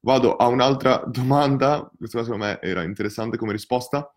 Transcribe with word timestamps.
vado 0.00 0.36
a 0.36 0.46
un'altra 0.46 1.02
domanda, 1.06 1.90
questa 1.96 2.22
secondo 2.22 2.44
me 2.44 2.60
era 2.60 2.82
interessante 2.82 3.36
come 3.36 3.52
risposta. 3.52 4.12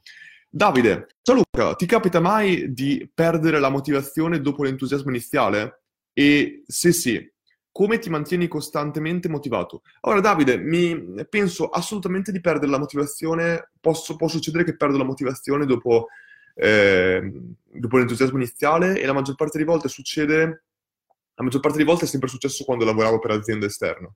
Davide, 0.49 1.07
ciao 1.21 1.35
Luca, 1.35 1.73
ti 1.75 1.85
capita 1.85 2.19
mai 2.19 2.73
di 2.73 3.09
perdere 3.11 3.59
la 3.59 3.69
motivazione 3.69 4.39
dopo 4.39 4.63
l'entusiasmo 4.63 5.09
iniziale? 5.09 5.81
E 6.13 6.63
se 6.67 6.91
sì, 6.91 7.31
come 7.71 7.97
ti 7.97 8.11
mantieni 8.11 8.47
costantemente 8.47 9.27
motivato? 9.27 9.81
Allora, 10.01 10.21
Davide, 10.21 10.57
mi 10.57 11.25
penso 11.27 11.69
assolutamente 11.69 12.31
di 12.31 12.39
perdere 12.39 12.71
la 12.71 12.77
motivazione. 12.77 13.71
Posso, 13.81 14.15
può 14.15 14.27
succedere 14.27 14.63
che 14.63 14.77
perdo 14.77 14.99
la 14.99 15.03
motivazione 15.03 15.65
dopo, 15.65 16.09
eh, 16.53 17.31
dopo 17.63 17.97
l'entusiasmo 17.97 18.37
iniziale 18.37 19.01
e 19.01 19.05
la 19.07 19.13
maggior 19.13 19.33
parte 19.33 19.57
delle 19.57 19.69
volte 19.69 19.87
succede, 19.87 20.65
la 21.33 21.43
maggior 21.43 21.61
parte 21.61 21.77
delle 21.79 21.89
volte 21.89 22.05
è 22.05 22.07
sempre 22.07 22.29
successo 22.29 22.63
quando 22.63 22.85
lavoravo 22.85 23.17
per 23.17 23.31
aziende 23.31 23.65
esterne. 23.65 24.13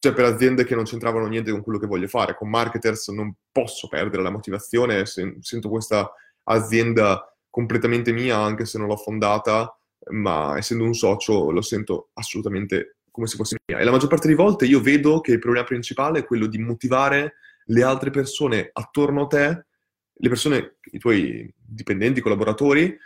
Cioè 0.00 0.12
per 0.12 0.24
aziende 0.24 0.64
che 0.64 0.74
non 0.74 0.84
c'entravano 0.84 1.26
niente 1.26 1.50
con 1.50 1.62
quello 1.62 1.78
che 1.78 1.86
voglio 1.86 2.06
fare. 2.06 2.36
Con 2.36 2.48
marketers 2.48 3.08
non 3.08 3.34
posso 3.50 3.88
perdere 3.88 4.22
la 4.22 4.30
motivazione, 4.30 5.04
sento 5.06 5.68
questa 5.68 6.10
azienda 6.44 7.34
completamente 7.50 8.12
mia, 8.12 8.38
anche 8.38 8.64
se 8.64 8.78
non 8.78 8.86
l'ho 8.86 8.96
fondata, 8.96 9.76
ma 10.10 10.56
essendo 10.56 10.84
un 10.84 10.94
socio 10.94 11.50
lo 11.50 11.62
sento 11.62 12.10
assolutamente 12.14 12.98
come 13.10 13.26
se 13.26 13.36
fosse 13.36 13.56
mia. 13.66 13.80
E 13.80 13.84
la 13.84 13.90
maggior 13.90 14.08
parte 14.08 14.28
delle 14.28 14.40
volte 14.40 14.66
io 14.66 14.80
vedo 14.80 15.20
che 15.20 15.32
il 15.32 15.40
problema 15.40 15.66
principale 15.66 16.20
è 16.20 16.24
quello 16.24 16.46
di 16.46 16.58
motivare 16.58 17.34
le 17.64 17.82
altre 17.82 18.10
persone 18.10 18.70
attorno 18.72 19.22
a 19.22 19.26
te, 19.26 19.66
le 20.12 20.28
persone, 20.28 20.76
i 20.92 20.98
tuoi 20.98 21.52
dipendenti, 21.56 22.20
collaboratori, 22.20 22.96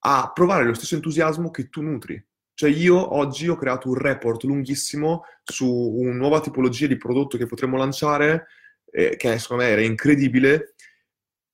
a 0.00 0.30
provare 0.34 0.64
lo 0.64 0.74
stesso 0.74 0.94
entusiasmo 0.94 1.50
che 1.50 1.68
tu 1.68 1.80
nutri. 1.80 2.22
Cioè 2.54 2.70
io 2.70 3.16
oggi 3.16 3.48
ho 3.48 3.56
creato 3.56 3.88
un 3.88 3.94
report 3.94 4.42
lunghissimo 4.44 5.24
su 5.42 5.66
una 5.68 6.12
nuova 6.12 6.40
tipologia 6.40 6.86
di 6.86 6.96
prodotto 6.96 7.36
che 7.36 7.46
potremmo 7.46 7.76
lanciare, 7.76 8.46
eh, 8.90 9.16
che 9.16 9.38
secondo 9.38 9.62
me 9.62 9.70
era 9.70 9.82
incredibile, 9.82 10.74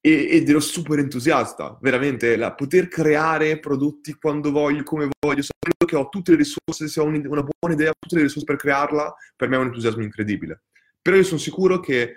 ed 0.00 0.48
ero 0.48 0.60
super 0.60 0.98
entusiasta, 1.00 1.76
veramente, 1.82 2.36
la, 2.36 2.54
poter 2.54 2.88
creare 2.88 3.58
prodotti 3.58 4.14
quando 4.14 4.50
voglio, 4.50 4.82
come 4.82 5.08
voglio, 5.18 5.42
sapendo 5.42 5.84
che 5.86 5.96
ho 5.96 6.08
tutte 6.08 6.30
le 6.30 6.38
risorse, 6.38 6.88
se 6.88 7.00
ho 7.00 7.04
un, 7.04 7.14
una 7.26 7.42
buona 7.42 7.74
idea, 7.74 7.92
tutte 7.98 8.16
le 8.16 8.22
risorse 8.22 8.46
per 8.46 8.56
crearla, 8.56 9.14
per 9.36 9.48
me 9.48 9.56
è 9.56 9.58
un 9.58 9.66
entusiasmo 9.66 10.02
incredibile. 10.02 10.62
Però 11.02 11.16
io 11.16 11.24
sono 11.24 11.40
sicuro 11.40 11.80
che, 11.80 12.14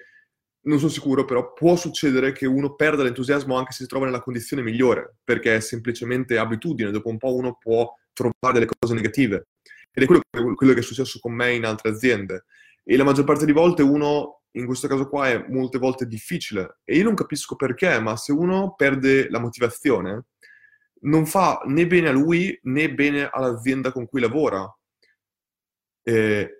non 0.63 0.77
sono 0.77 0.91
sicuro, 0.91 1.25
però 1.25 1.53
può 1.53 1.75
succedere 1.75 2.31
che 2.33 2.45
uno 2.45 2.75
perda 2.75 3.03
l'entusiasmo 3.03 3.57
anche 3.57 3.71
se 3.71 3.83
si 3.83 3.89
trova 3.89 4.05
nella 4.05 4.21
condizione 4.21 4.61
migliore, 4.61 5.15
perché 5.23 5.55
è 5.55 5.59
semplicemente 5.59 6.37
abitudine, 6.37 6.91
dopo 6.91 7.09
un 7.09 7.17
po' 7.17 7.35
uno 7.35 7.57
può 7.59 7.91
trovare 8.13 8.53
delle 8.53 8.69
cose 8.79 8.93
negative. 8.93 9.47
Ed 9.91 10.03
è 10.03 10.05
quello, 10.05 10.21
quello 10.55 10.73
che 10.73 10.79
è 10.79 10.83
successo 10.83 11.19
con 11.19 11.33
me 11.33 11.53
in 11.53 11.65
altre 11.65 11.89
aziende. 11.89 12.45
E 12.83 12.97
la 12.97 13.03
maggior 13.03 13.25
parte 13.25 13.45
di 13.45 13.51
volte 13.51 13.83
uno 13.83 14.41
in 14.53 14.65
questo 14.65 14.87
caso 14.87 15.07
qua 15.07 15.29
è 15.29 15.45
molte 15.47 15.77
volte 15.77 16.05
difficile 16.05 16.79
e 16.83 16.97
io 16.97 17.03
non 17.03 17.13
capisco 17.13 17.55
perché, 17.55 17.99
ma 17.99 18.17
se 18.17 18.31
uno 18.31 18.73
perde 18.75 19.29
la 19.29 19.39
motivazione, 19.39 20.25
non 21.01 21.25
fa 21.25 21.61
né 21.65 21.87
bene 21.87 22.09
a 22.09 22.11
lui 22.11 22.57
né 22.63 22.93
bene 22.93 23.29
all'azienda 23.31 23.91
con 23.91 24.05
cui 24.07 24.21
lavora. 24.21 24.65
E... 26.03 26.55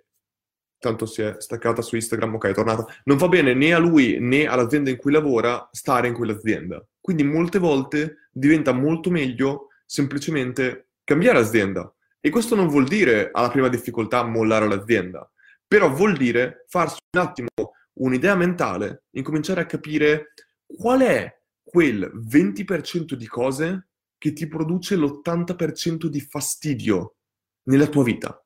Tanto 0.82 1.06
si 1.06 1.22
è 1.22 1.36
staccata 1.38 1.80
su 1.80 1.94
Instagram, 1.94 2.34
ok, 2.34 2.46
è 2.46 2.54
tornata. 2.54 2.84
Non 3.04 3.16
fa 3.16 3.28
bene 3.28 3.54
né 3.54 3.72
a 3.72 3.78
lui 3.78 4.18
né 4.18 4.46
all'azienda 4.46 4.90
in 4.90 4.96
cui 4.96 5.12
lavora 5.12 5.68
stare 5.70 6.08
in 6.08 6.14
quell'azienda. 6.14 6.84
Quindi 7.00 7.22
molte 7.22 7.60
volte 7.60 8.28
diventa 8.32 8.72
molto 8.72 9.08
meglio 9.08 9.68
semplicemente 9.86 10.88
cambiare 11.04 11.38
azienda. 11.38 11.92
E 12.20 12.30
questo 12.30 12.54
non 12.54 12.68
vuol 12.68 12.86
dire 12.86 13.30
alla 13.32 13.50
prima 13.50 13.68
difficoltà 13.68 14.22
mollare 14.22 14.68
l'azienda, 14.68 15.28
però 15.66 15.90
vuol 15.90 16.16
dire 16.16 16.64
farsi 16.68 16.98
un 17.16 17.20
attimo 17.20 17.48
un'idea 17.94 18.34
mentale, 18.36 19.04
incominciare 19.10 19.62
a 19.62 19.66
capire 19.66 20.32
qual 20.66 21.00
è 21.00 21.40
quel 21.62 22.10
20% 22.14 23.14
di 23.14 23.26
cose 23.26 23.88
che 24.18 24.32
ti 24.32 24.46
produce 24.46 24.96
l'80% 24.96 26.06
di 26.06 26.20
fastidio 26.20 27.16
nella 27.64 27.88
tua 27.88 28.04
vita. 28.04 28.44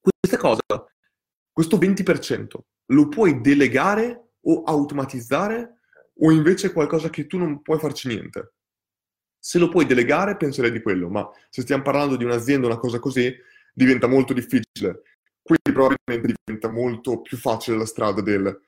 Questa 0.00 0.38
cosa, 0.38 0.62
questo 1.52 1.76
20%, 1.76 2.46
lo 2.86 3.08
puoi 3.08 3.40
delegare 3.40 4.30
o 4.42 4.62
automatizzare 4.62 5.80
o 6.20 6.30
invece 6.30 6.68
è 6.68 6.72
qualcosa 6.72 7.10
che 7.10 7.26
tu 7.26 7.36
non 7.36 7.60
puoi 7.60 7.78
farci 7.78 8.08
niente. 8.08 8.54
Se 9.38 9.58
lo 9.58 9.68
puoi 9.68 9.86
delegare, 9.86 10.36
penserei 10.36 10.70
di 10.70 10.82
quello, 10.82 11.08
ma 11.08 11.28
se 11.48 11.62
stiamo 11.62 11.82
parlando 11.82 12.16
di 12.16 12.24
un'azienda, 12.24 12.66
una 12.66 12.78
cosa 12.78 12.98
così, 12.98 13.34
diventa 13.72 14.06
molto 14.06 14.32
difficile. 14.32 15.02
Quindi 15.42 15.72
probabilmente 15.72 16.34
diventa 16.44 16.70
molto 16.70 17.20
più 17.20 17.36
facile 17.36 17.78
la 17.78 17.86
strada 17.86 18.20
del 18.20 18.60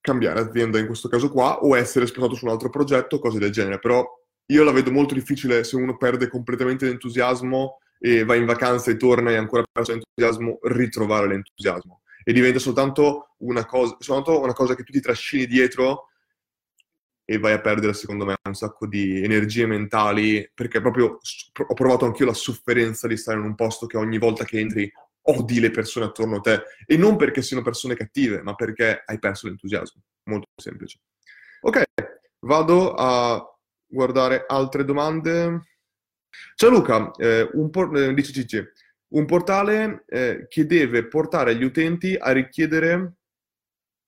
cambiare 0.00 0.40
azienda 0.40 0.78
in 0.78 0.86
questo 0.86 1.08
caso 1.08 1.30
qua 1.30 1.60
o 1.60 1.76
essere 1.76 2.06
spostato 2.06 2.34
su 2.34 2.46
un 2.46 2.52
altro 2.52 2.70
progetto, 2.70 3.18
cose 3.18 3.38
del 3.38 3.50
genere. 3.50 3.78
Però 3.78 4.04
io 4.46 4.64
la 4.64 4.72
vedo 4.72 4.90
molto 4.90 5.14
difficile 5.14 5.64
se 5.64 5.76
uno 5.76 5.96
perde 5.96 6.28
completamente 6.28 6.86
l'entusiasmo 6.86 7.78
e 7.98 8.24
va 8.24 8.34
in 8.34 8.46
vacanza 8.46 8.90
e 8.90 8.96
torna 8.96 9.30
e 9.30 9.36
ancora 9.36 9.62
perso 9.70 9.92
l'entusiasmo, 9.92 10.58
ritrovare 10.62 11.28
l'entusiasmo. 11.28 12.02
E 12.24 12.32
diventa 12.32 12.58
soltanto 12.58 13.34
una 13.38 13.64
cosa, 13.64 13.96
soltanto 13.98 14.40
una 14.40 14.52
cosa 14.52 14.74
che 14.74 14.84
tu 14.84 14.92
ti 14.92 15.00
trascini 15.00 15.46
dietro 15.46 16.08
e 17.24 17.38
vai 17.38 17.52
a 17.52 17.60
perdere, 17.60 17.92
secondo 17.94 18.24
me, 18.24 18.34
un 18.42 18.54
sacco 18.54 18.86
di 18.86 19.22
energie 19.22 19.66
mentali, 19.66 20.50
perché 20.52 20.80
proprio 20.80 21.18
ho 21.66 21.74
provato 21.74 22.04
anch'io 22.04 22.26
la 22.26 22.34
sofferenza 22.34 23.06
di 23.06 23.16
stare 23.16 23.38
in 23.38 23.44
un 23.44 23.54
posto 23.54 23.86
che 23.86 23.96
ogni 23.96 24.18
volta 24.18 24.44
che 24.44 24.58
entri 24.58 24.92
odi 25.24 25.60
le 25.60 25.70
persone 25.70 26.06
attorno 26.06 26.36
a 26.36 26.40
te 26.40 26.62
e 26.84 26.96
non 26.96 27.16
perché 27.16 27.42
siano 27.42 27.62
persone 27.62 27.94
cattive, 27.94 28.42
ma 28.42 28.54
perché 28.54 29.02
hai 29.04 29.18
perso 29.18 29.46
l'entusiasmo. 29.46 30.02
Molto 30.24 30.48
semplice. 30.56 31.00
Ok, 31.60 31.82
vado 32.40 32.94
a 32.94 33.44
guardare 33.86 34.44
altre 34.46 34.84
domande. 34.84 35.60
Ciao 36.56 36.70
Luca, 36.70 37.10
eh, 37.18 37.48
un 37.52 37.70
por- 37.70 37.96
eh, 37.96 38.14
dice 38.14 38.32
Cici, 38.32 38.62
un 39.12 39.26
portale 39.26 40.04
eh, 40.06 40.46
che 40.48 40.66
deve 40.66 41.06
portare 41.06 41.54
gli 41.54 41.64
utenti 41.64 42.16
a 42.18 42.32
richiedere 42.32 43.16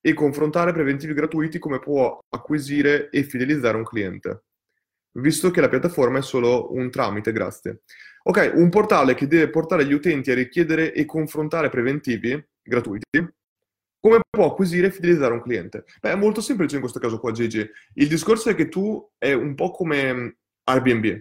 e 0.07 0.13
confrontare 0.13 0.75
preventivi 0.75 1.15
gratuiti 1.15 1.59
come 1.59 1.79
può 1.79 2.19
acquisire 2.29 3.09
e 3.09 3.23
fidelizzare 3.23 3.79
un 3.79 3.85
cliente, 3.85 4.43
visto 5.13 5.51
che 5.51 5.63
la 5.63 5.71
piattaforma 5.71 6.19
è 6.19 6.23
solo 6.23 6.75
un 6.75 6.91
tramite, 6.91 7.33
grazie. 7.33 7.81
Ok, 8.25 8.53
un 8.55 8.69
portale 8.69 9.15
che 9.15 9.27
deve 9.27 9.49
portare 9.49 9.87
gli 9.87 9.95
utenti 9.95 10.31
a 10.31 10.35
richiedere 10.35 10.93
e 10.93 11.07
confrontare 11.07 11.71
preventivi 11.71 12.39
gratuiti. 12.63 13.07
Come 13.99 14.21
può 14.29 14.51
acquisire 14.51 14.89
e 14.89 14.91
fidelizzare 14.91 15.33
un 15.33 15.41
cliente? 15.41 15.87
Beh, 16.03 16.11
è 16.11 16.17
molto 16.17 16.43
semplice 16.43 16.75
in 16.75 16.83
questo 16.83 17.01
caso 17.01 17.19
qua, 17.19 17.33
Gigi. 17.33 17.67
Il 17.95 18.09
discorso 18.09 18.51
è 18.51 18.55
che 18.55 18.69
tu 18.69 19.11
è 19.17 19.33
un 19.33 19.55
po' 19.55 19.71
come 19.71 20.37
Airbnb. 20.65 21.19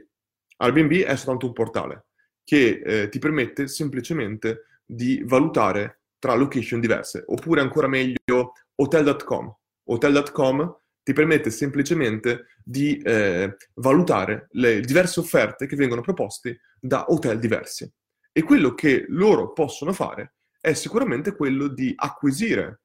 Airbnb 0.57 0.91
è 1.03 1.15
soltanto 1.15 1.45
un 1.45 1.53
portale 1.53 2.07
che 2.43 2.81
eh, 2.83 3.07
ti 3.07 3.17
permette 3.19 3.69
semplicemente 3.69 4.65
di 4.85 5.23
valutare 5.23 6.01
tra 6.19 6.35
location 6.35 6.79
diverse, 6.79 7.23
oppure 7.27 7.59
ancora 7.59 7.87
meglio 7.87 8.53
hotel.com. 8.75 9.55
Hotel.com 9.85 10.77
ti 11.03 11.13
permette 11.13 11.49
semplicemente 11.49 12.45
di 12.63 12.97
eh, 12.97 13.57
valutare 13.75 14.47
le 14.51 14.79
diverse 14.79 15.19
offerte 15.19 15.67
che 15.67 15.75
vengono 15.75 16.01
proposte 16.01 16.61
da 16.79 17.05
hotel 17.09 17.39
diversi. 17.39 17.91
E 18.31 18.41
quello 18.41 18.73
che 18.73 19.05
loro 19.09 19.51
possono 19.51 19.91
fare 19.91 20.35
è 20.59 20.73
sicuramente 20.73 21.35
quello 21.35 21.67
di 21.67 21.93
acquisire 21.95 22.83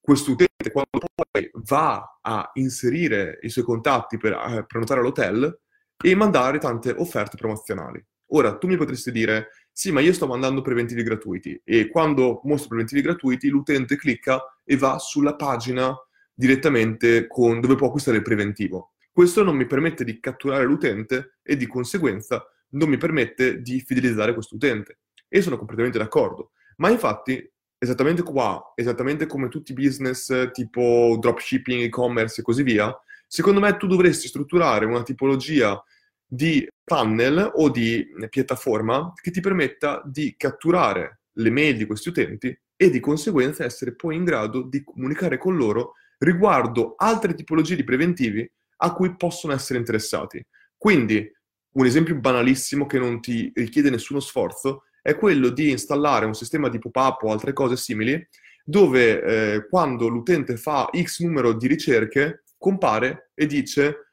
questo 0.00 0.32
utente 0.32 0.72
quando 0.72 1.06
poi 1.14 1.50
va 1.66 2.18
a 2.20 2.50
inserire 2.54 3.38
i 3.42 3.48
suoi 3.48 3.64
contatti 3.64 4.16
per 4.16 4.32
eh, 4.32 4.64
prenotare 4.66 5.00
l'hotel 5.00 5.60
e 6.02 6.14
mandare 6.14 6.58
tante 6.58 6.90
offerte 6.90 7.36
promozionali. 7.36 8.04
Ora, 8.32 8.56
tu 8.56 8.66
mi 8.66 8.76
potresti 8.76 9.12
dire, 9.12 9.48
sì, 9.80 9.92
ma 9.92 10.00
io 10.00 10.12
sto 10.12 10.26
mandando 10.26 10.60
preventivi 10.60 11.02
gratuiti 11.02 11.58
e 11.64 11.88
quando 11.88 12.42
mostro 12.44 12.68
preventivi 12.68 13.00
gratuiti 13.00 13.48
l'utente 13.48 13.96
clicca 13.96 14.38
e 14.62 14.76
va 14.76 14.98
sulla 14.98 15.36
pagina 15.36 15.96
direttamente 16.34 17.26
con 17.26 17.60
dove 17.60 17.76
può 17.76 17.86
acquistare 17.86 18.18
il 18.18 18.22
preventivo. 18.22 18.92
Questo 19.10 19.42
non 19.42 19.56
mi 19.56 19.64
permette 19.64 20.04
di 20.04 20.20
catturare 20.20 20.64
l'utente 20.64 21.38
e 21.42 21.56
di 21.56 21.66
conseguenza 21.66 22.44
non 22.72 22.90
mi 22.90 22.98
permette 22.98 23.62
di 23.62 23.80
fidelizzare 23.80 24.34
questo 24.34 24.56
utente. 24.56 24.98
E 25.26 25.40
sono 25.40 25.56
completamente 25.56 25.96
d'accordo. 25.96 26.50
Ma 26.76 26.90
infatti, 26.90 27.50
esattamente 27.78 28.22
qua, 28.22 28.74
esattamente 28.74 29.24
come 29.24 29.48
tutti 29.48 29.72
i 29.72 29.74
business 29.74 30.50
tipo 30.52 31.16
dropshipping, 31.18 31.84
e-commerce 31.84 32.42
e 32.42 32.44
così 32.44 32.62
via, 32.62 32.94
secondo 33.26 33.60
me 33.60 33.74
tu 33.78 33.86
dovresti 33.86 34.28
strutturare 34.28 34.84
una 34.84 35.02
tipologia 35.02 35.82
di 36.32 36.64
funnel 36.84 37.50
o 37.54 37.68
di 37.70 38.06
piattaforma 38.28 39.12
che 39.20 39.32
ti 39.32 39.40
permetta 39.40 40.00
di 40.04 40.34
catturare 40.36 41.22
le 41.32 41.50
mail 41.50 41.76
di 41.76 41.86
questi 41.86 42.10
utenti 42.10 42.56
e 42.76 42.88
di 42.88 43.00
conseguenza 43.00 43.64
essere 43.64 43.96
poi 43.96 44.14
in 44.14 44.24
grado 44.24 44.62
di 44.62 44.84
comunicare 44.84 45.38
con 45.38 45.56
loro 45.56 45.94
riguardo 46.18 46.94
altre 46.96 47.34
tipologie 47.34 47.74
di 47.74 47.82
preventivi 47.82 48.48
a 48.82 48.92
cui 48.92 49.16
possono 49.16 49.52
essere 49.52 49.78
interessati. 49.78 50.44
Quindi, 50.76 51.28
un 51.72 51.86
esempio 51.86 52.14
banalissimo 52.14 52.86
che 52.86 52.98
non 52.98 53.20
ti 53.20 53.50
richiede 53.54 53.90
nessuno 53.90 54.20
sforzo 54.20 54.84
è 55.02 55.16
quello 55.16 55.48
di 55.48 55.70
installare 55.70 56.26
un 56.26 56.34
sistema 56.34 56.68
di 56.68 56.78
pop-up 56.78 57.22
o 57.22 57.32
altre 57.32 57.52
cose 57.52 57.76
simili 57.76 58.24
dove 58.64 59.22
eh, 59.22 59.68
quando 59.68 60.08
l'utente 60.08 60.56
fa 60.56 60.88
X 60.94 61.22
numero 61.22 61.52
di 61.54 61.66
ricerche, 61.66 62.44
compare 62.56 63.30
e 63.34 63.46
dice 63.46 64.09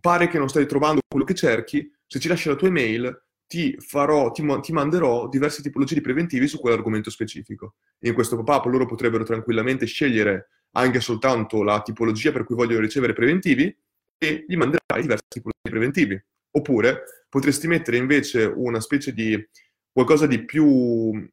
pare 0.00 0.28
che 0.28 0.38
non 0.38 0.48
stai 0.48 0.66
trovando 0.66 1.00
quello 1.08 1.24
che 1.24 1.34
cerchi, 1.34 1.90
se 2.06 2.18
ci 2.18 2.28
lasci 2.28 2.48
la 2.48 2.56
tua 2.56 2.68
email 2.68 3.24
ti, 3.46 3.74
farò, 3.80 4.30
ti, 4.30 4.46
ti 4.60 4.72
manderò 4.72 5.28
diverse 5.28 5.62
tipologie 5.62 5.94
di 5.94 6.00
preventivi 6.00 6.46
su 6.46 6.60
quell'argomento 6.60 7.10
specifico. 7.10 7.74
In 8.00 8.14
questo 8.14 8.36
pop-up 8.36 8.66
loro 8.66 8.86
potrebbero 8.86 9.24
tranquillamente 9.24 9.86
scegliere 9.86 10.50
anche 10.72 11.00
soltanto 11.00 11.64
la 11.64 11.82
tipologia 11.82 12.30
per 12.30 12.44
cui 12.44 12.54
vogliono 12.54 12.80
ricevere 12.80 13.12
preventivi 13.12 13.76
e 14.16 14.44
gli 14.46 14.56
manderai 14.56 15.02
diverse 15.02 15.24
tipologie 15.28 15.62
di 15.64 15.70
preventivi. 15.70 16.24
Oppure 16.52 17.24
potresti 17.28 17.66
mettere 17.66 17.96
invece 17.96 18.44
una 18.44 18.80
specie 18.80 19.12
di 19.12 19.48
qualcosa 19.90 20.26
di 20.26 20.44
più 20.44 21.28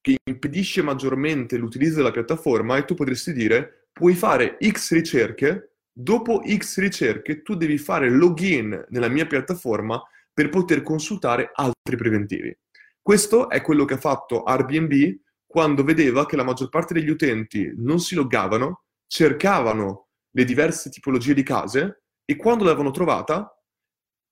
che 0.00 0.16
impedisce 0.22 0.82
maggiormente 0.82 1.56
l'utilizzo 1.56 1.96
della 1.96 2.10
piattaforma 2.10 2.76
e 2.76 2.84
tu 2.84 2.94
potresti 2.94 3.32
dire 3.32 3.88
puoi 3.90 4.14
fare 4.14 4.58
X 4.60 4.92
ricerche, 4.92 5.73
dopo 5.96 6.42
X 6.44 6.78
ricerche 6.78 7.42
tu 7.42 7.54
devi 7.54 7.78
fare 7.78 8.10
login 8.10 8.86
nella 8.88 9.08
mia 9.08 9.26
piattaforma 9.26 10.02
per 10.32 10.48
poter 10.48 10.82
consultare 10.82 11.52
altri 11.54 11.96
preventivi. 11.96 12.54
Questo 13.00 13.48
è 13.48 13.60
quello 13.60 13.84
che 13.84 13.94
ha 13.94 13.98
fatto 13.98 14.42
Airbnb 14.42 15.20
quando 15.46 15.84
vedeva 15.84 16.26
che 16.26 16.34
la 16.34 16.42
maggior 16.42 16.68
parte 16.68 16.94
degli 16.94 17.10
utenti 17.10 17.72
non 17.76 18.00
si 18.00 18.16
loggavano, 18.16 18.82
cercavano 19.06 20.08
le 20.30 20.44
diverse 20.44 20.90
tipologie 20.90 21.32
di 21.32 21.44
case 21.44 22.02
e 22.24 22.34
quando 22.34 22.64
l'avevano 22.64 22.90
trovata 22.90 23.56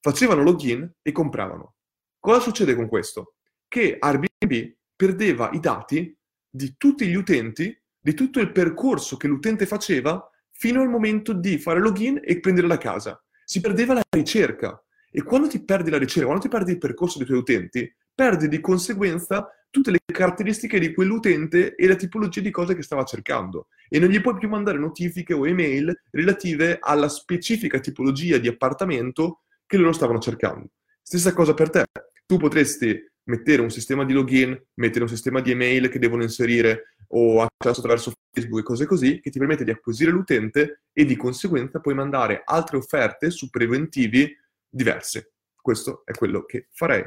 facevano 0.00 0.43
login 0.43 0.91
e 1.00 1.12
compravano. 1.12 1.76
Cosa 2.19 2.41
succede 2.41 2.75
con 2.75 2.88
questo? 2.88 3.35
Che 3.69 3.97
Airbnb 4.00 4.75
perdeva 4.97 5.50
i 5.53 5.61
dati 5.61 6.17
di 6.50 6.75
tutti 6.76 7.06
gli 7.06 7.15
utenti, 7.15 7.81
di 8.00 8.15
tutto 8.15 8.41
il 8.41 8.50
percorso 8.50 9.17
che 9.17 9.29
l'utente 9.29 9.65
faceva 9.65 10.29
fino 10.62 10.81
al 10.81 10.88
momento 10.88 11.32
di 11.32 11.59
fare 11.59 11.81
login 11.81 12.20
e 12.23 12.38
prendere 12.38 12.69
la 12.69 12.79
casa. 12.79 13.20
Si 13.44 13.61
perdeva 13.61 13.94
la 13.94 14.03
ricerca. 14.11 14.81
E 15.11 15.25
quando 15.25 15.49
ti 15.49 15.64
perdi 15.64 15.91
la 15.91 15.99
ricerca, 15.99 16.26
quando 16.26 16.44
ti 16.44 16.49
perdi 16.49 16.70
il 16.70 16.79
percorso 16.79 17.19
dei 17.19 17.26
tuoi 17.26 17.41
utenti, 17.41 17.93
perdi 18.14 18.47
di 18.47 18.61
conseguenza 18.61 19.49
tutte 19.70 19.91
le 19.91 19.99
caratteristiche 20.06 20.79
di 20.79 20.94
quell'utente 20.94 21.75
e 21.75 21.88
la 21.88 21.97
tipologia 21.97 22.41
di 22.41 22.53
cose 22.53 22.76
che 22.76 22.82
stava 22.82 23.03
cercando. 23.03 23.67
E 23.88 23.99
non 23.99 24.09
gli 24.09 24.20
puoi 24.20 24.38
più 24.38 24.49
mandare 24.49 24.79
notifiche 24.79 25.35
o 25.35 25.49
email 25.49 25.93
relative 26.12 26.79
alla 26.81 27.08
specifica 27.08 27.81
tipologia 27.81 28.38
di 28.38 28.47
appartamento 28.47 29.41
che 29.67 29.76
loro 29.76 29.91
stavano 29.91 30.20
cercando. 30.20 30.69
Stessa 31.03 31.32
cosa 31.32 31.55
per 31.55 31.70
te. 31.70 31.87
Tu 32.25 32.37
potresti 32.37 33.12
mettere 33.25 33.63
un 33.63 33.71
sistema 33.71 34.05
di 34.05 34.13
login, 34.13 34.61
mettere 34.75 35.05
un 35.05 35.09
sistema 35.09 35.41
di 35.41 35.51
email 35.51 35.89
che 35.89 35.99
devono 35.99 36.23
inserire 36.23 36.95
o 37.15 37.43
accesso 37.43 37.81
attraverso 37.81 38.13
Facebook 38.33 38.61
e 38.61 38.65
cose 38.65 38.87
così, 38.87 39.21
che 39.21 39.31
ti 39.31 39.39
permette 39.39 39.65
di 39.65 39.71
acquisire 39.71 40.11
l'utente 40.11 40.83
e 40.93 41.05
di 41.05 41.17
conseguenza 41.17 41.81
puoi 41.81 41.95
mandare 41.95 42.43
altre 42.45 42.79
offerte 42.79 43.31
su 43.31 43.51
preventivi 43.51 44.35
diversi. 44.69 45.25
Questo 45.55 46.03
è 46.05 46.13
quello 46.13 46.45
che 46.45 46.69
farei. 46.73 47.05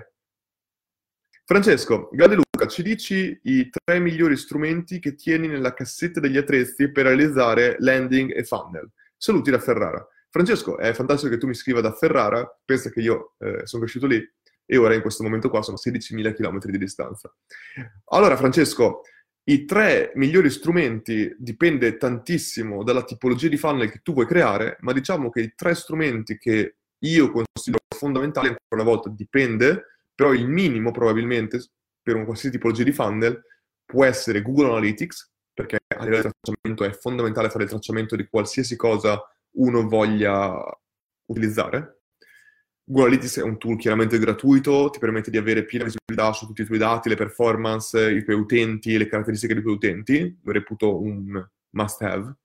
Francesco, 1.44 2.10
Gade 2.12 2.36
Luca, 2.36 2.68
ci 2.68 2.82
dici 2.82 3.40
i 3.44 3.70
tre 3.70 4.00
migliori 4.00 4.36
strumenti 4.36 5.00
che 5.00 5.14
tieni 5.14 5.48
nella 5.48 5.74
cassetta 5.74 6.20
degli 6.20 6.38
attrezzi 6.38 6.92
per 6.92 7.06
realizzare 7.06 7.76
landing 7.80 8.36
e 8.36 8.44
funnel? 8.44 8.90
Saluti 9.16 9.52
da 9.52 9.60
Ferrara. 9.60 10.08
Francesco, 10.30 10.78
è 10.78 10.94
fantastico 10.94 11.32
che 11.32 11.38
tu 11.38 11.48
mi 11.48 11.54
scriva 11.54 11.82
da 11.82 11.94
Ferrara, 11.94 12.46
pensa 12.66 12.90
che 12.90 13.00
io 13.00 13.36
eh, 13.38 13.66
sono 13.66 13.84
cresciuto 13.84 14.08
lì, 14.08 14.22
e 14.66 14.78
ora 14.78 14.94
in 14.94 15.02
questo 15.02 15.24
momento 15.24 15.50
qua 15.50 15.62
sono 15.62 15.78
16.000 15.78 16.34
km 16.34 16.60
di 16.60 16.78
distanza. 16.78 17.34
Allora, 18.06 18.36
Francesco, 18.36 19.02
i 19.48 19.66
tre 19.66 20.12
migliori 20.16 20.50
strumenti 20.50 21.36
dipende 21.38 21.98
tantissimo 21.98 22.84
dalla 22.84 23.04
tipologia 23.04 23.48
di 23.48 23.58
funnel 23.58 23.92
che 23.92 24.00
tu 24.02 24.14
vuoi 24.14 24.26
creare, 24.26 24.78
ma 24.80 24.92
diciamo 24.92 25.30
che 25.30 25.42
i 25.42 25.54
tre 25.56 25.76
strumenti 25.76 26.38
che 26.38 26.78
io 27.00 27.32
considero 27.32 27.84
fondamentali, 27.96 28.48
ancora 28.48 28.82
una 28.82 28.84
volta 28.84 29.10
dipende, 29.10 29.86
però 30.16 30.34
il 30.34 30.48
minimo 30.48 30.92
probabilmente 30.92 31.64
per 32.02 32.16
un 32.16 32.26
qualsiasi 32.26 32.56
tipologia 32.56 32.84
di 32.84 32.92
funnel 32.92 33.40
può 33.86 34.04
essere 34.04 34.42
Google 34.42 34.70
Analytics, 34.70 35.32
perché 35.54 35.78
a 35.96 36.04
livello 36.04 36.24
di 36.24 36.30
tracciamento 36.42 36.84
è 36.84 36.92
fondamentale 37.00 37.50
fare 37.50 37.64
il 37.66 37.70
tracciamento 37.70 38.16
di 38.16 38.28
qualsiasi 38.28 38.76
cosa 38.76 39.22
uno 39.58 39.88
voglia 39.88 40.60
utilizzare, 41.26 42.02
Google 42.88 43.08
Analytics 43.08 43.40
è 43.40 43.42
un 43.42 43.58
tool 43.58 43.78
chiaramente 43.78 44.20
gratuito, 44.20 44.92
ti 44.92 45.00
permette 45.00 45.32
di 45.32 45.38
avere 45.38 45.66
piena 45.66 45.86
visibilità 45.86 46.32
su 46.34 46.46
tutti 46.46 46.62
i 46.62 46.66
tuoi 46.66 46.78
dati, 46.78 47.10
le 47.10 47.16
performance, 47.16 48.12
i 48.12 48.24
tuoi 48.24 48.36
utenti, 48.36 48.96
le 48.96 49.08
caratteristiche 49.08 49.56
dei 49.56 49.64
tuoi 49.64 49.76
utenti, 49.76 50.40
lo 50.44 50.52
reputo 50.52 51.02
un 51.02 51.44
must 51.72 52.02
have. 52.04 52.36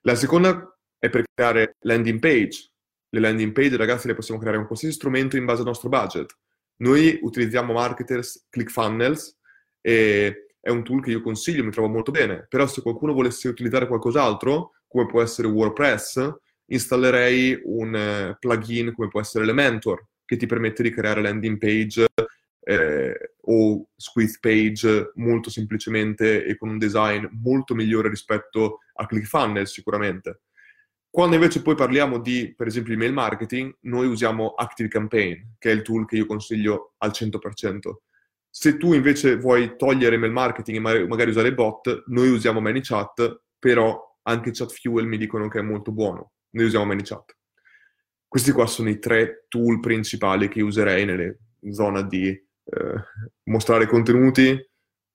La 0.00 0.14
seconda 0.14 0.74
è 0.98 1.10
per 1.10 1.24
creare 1.30 1.76
landing 1.80 2.18
page. 2.18 2.70
Le 3.10 3.20
landing 3.20 3.52
page, 3.52 3.76
ragazzi, 3.76 4.06
le 4.06 4.14
possiamo 4.14 4.40
creare 4.40 4.56
con 4.56 4.66
qualsiasi 4.66 4.94
strumento 4.94 5.36
in 5.36 5.44
base 5.44 5.60
al 5.60 5.66
nostro 5.66 5.90
budget. 5.90 6.34
Noi 6.76 7.18
utilizziamo 7.20 7.74
Marketers 7.74 8.46
ClickFunnels 8.48 9.38
e 9.82 10.54
è 10.58 10.70
un 10.70 10.84
tool 10.84 11.02
che 11.02 11.10
io 11.10 11.20
consiglio, 11.20 11.64
mi 11.64 11.70
trovo 11.70 11.88
molto 11.88 12.10
bene. 12.10 12.46
Però 12.48 12.66
se 12.66 12.80
qualcuno 12.80 13.12
volesse 13.12 13.48
utilizzare 13.48 13.86
qualcos'altro, 13.86 14.72
come 14.86 15.06
può 15.06 15.20
essere 15.20 15.48
WordPress, 15.48 16.34
installerei 16.66 17.60
un 17.64 17.94
eh, 17.94 18.36
plugin 18.38 18.92
come 18.92 19.08
può 19.08 19.20
essere 19.20 19.44
Elementor, 19.44 20.06
che 20.24 20.36
ti 20.36 20.46
permette 20.46 20.82
di 20.82 20.90
creare 20.90 21.22
landing 21.22 21.58
page 21.58 22.06
eh, 22.60 23.34
o 23.42 23.88
squeeze 23.94 24.38
page 24.40 25.12
molto 25.14 25.50
semplicemente 25.50 26.44
e 26.44 26.56
con 26.56 26.68
un 26.68 26.78
design 26.78 27.24
molto 27.30 27.74
migliore 27.74 28.08
rispetto 28.08 28.80
a 28.94 29.06
ClickFunnels 29.06 29.70
sicuramente. 29.70 30.40
Quando 31.08 31.36
invece 31.36 31.62
poi 31.62 31.76
parliamo 31.76 32.18
di, 32.18 32.52
per 32.54 32.66
esempio, 32.66 32.92
email 32.92 33.12
marketing, 33.12 33.74
noi 33.82 34.06
usiamo 34.06 34.48
ActiveCampaign, 34.48 35.54
che 35.58 35.70
è 35.70 35.72
il 35.72 35.80
tool 35.82 36.04
che 36.04 36.16
io 36.16 36.26
consiglio 36.26 36.94
al 36.98 37.10
100%. 37.14 37.78
Se 38.50 38.76
tu 38.76 38.92
invece 38.92 39.36
vuoi 39.36 39.76
togliere 39.76 40.16
email 40.16 40.32
marketing 40.32 40.76
e 40.76 41.06
magari 41.06 41.30
usare 41.30 41.54
bot, 41.54 42.04
noi 42.08 42.28
usiamo 42.28 42.60
ManyChat, 42.60 43.44
però 43.58 43.98
anche 44.22 44.50
ChatFuel 44.50 45.06
mi 45.06 45.16
dicono 45.16 45.48
che 45.48 45.60
è 45.60 45.62
molto 45.62 45.92
buono 45.92 46.32
noi 46.56 46.64
usiamo 46.64 46.86
ManyChat. 46.86 47.36
Questi 48.26 48.50
qua 48.50 48.66
sono 48.66 48.88
i 48.88 48.98
tre 48.98 49.44
tool 49.48 49.78
principali 49.78 50.48
che 50.48 50.62
userei 50.62 51.04
nelle 51.04 51.38
zone 51.70 52.06
di 52.06 52.28
eh, 52.28 53.04
mostrare 53.44 53.86
contenuti, 53.86 54.58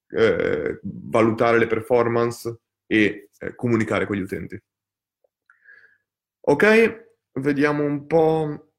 eh, 0.08 0.80
valutare 0.84 1.58
le 1.58 1.68
performance 1.68 2.60
e 2.86 3.30
eh, 3.38 3.56
comunicare 3.56 4.06
con 4.06 4.16
gli 4.16 4.22
utenti. 4.22 4.62
Ok, 6.42 7.06
vediamo 7.34 7.84
un 7.84 8.06
po'. 8.08 8.72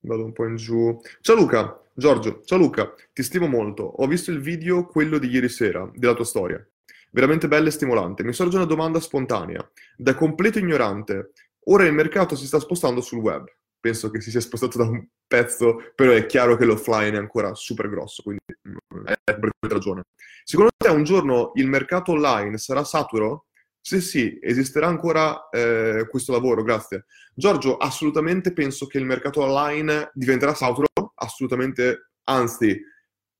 Vado 0.00 0.24
un 0.24 0.32
po' 0.32 0.46
in 0.46 0.56
giù. 0.56 1.00
Ciao 1.20 1.34
Luca, 1.34 1.80
Giorgio, 1.92 2.42
ciao 2.44 2.58
Luca, 2.58 2.94
ti 3.12 3.22
stimo 3.24 3.48
molto. 3.48 3.82
Ho 3.82 4.06
visto 4.06 4.30
il 4.30 4.40
video, 4.40 4.86
quello 4.86 5.18
di 5.18 5.28
ieri 5.28 5.48
sera, 5.48 5.90
della 5.94 6.14
tua 6.14 6.24
storia. 6.24 6.64
Veramente 7.10 7.48
bella 7.48 7.68
e 7.68 7.72
stimolante. 7.72 8.22
Mi 8.22 8.32
sorge 8.32 8.56
una 8.56 8.66
domanda 8.66 9.00
spontanea. 9.00 9.68
Da 9.96 10.14
completo 10.14 10.58
ignorante, 10.58 11.32
Ora 11.68 11.84
il 11.84 11.92
mercato 11.92 12.36
si 12.36 12.46
sta 12.46 12.60
spostando 12.60 13.00
sul 13.00 13.18
web. 13.18 13.44
Penso 13.80 14.10
che 14.10 14.20
si 14.20 14.30
sia 14.30 14.40
spostato 14.40 14.78
da 14.78 14.84
un 14.84 15.04
pezzo, 15.26 15.92
però 15.94 16.12
è 16.12 16.26
chiaro 16.26 16.56
che 16.56 16.64
l'offline 16.64 17.16
è 17.16 17.20
ancora 17.20 17.54
super 17.54 17.88
grosso, 17.88 18.22
quindi 18.22 18.42
mm, 18.68 19.04
è 19.04 19.14
per 19.24 19.50
questa 19.58 19.76
ragione. 19.76 20.02
Secondo 20.44 20.70
te 20.76 20.90
un 20.90 21.04
giorno 21.04 21.52
il 21.54 21.68
mercato 21.68 22.12
online 22.12 22.58
sarà 22.58 22.84
saturo? 22.84 23.46
Sì, 23.80 24.00
sì, 24.00 24.38
esisterà 24.40 24.88
ancora 24.88 25.48
eh, 25.50 26.06
questo 26.08 26.32
lavoro, 26.32 26.62
grazie. 26.62 27.06
Giorgio, 27.34 27.76
assolutamente 27.76 28.52
penso 28.52 28.86
che 28.86 28.98
il 28.98 29.04
mercato 29.04 29.40
online 29.42 30.10
diventerà 30.14 30.54
saturo, 30.54 30.88
assolutamente, 31.14 32.10
anzi, 32.24 32.80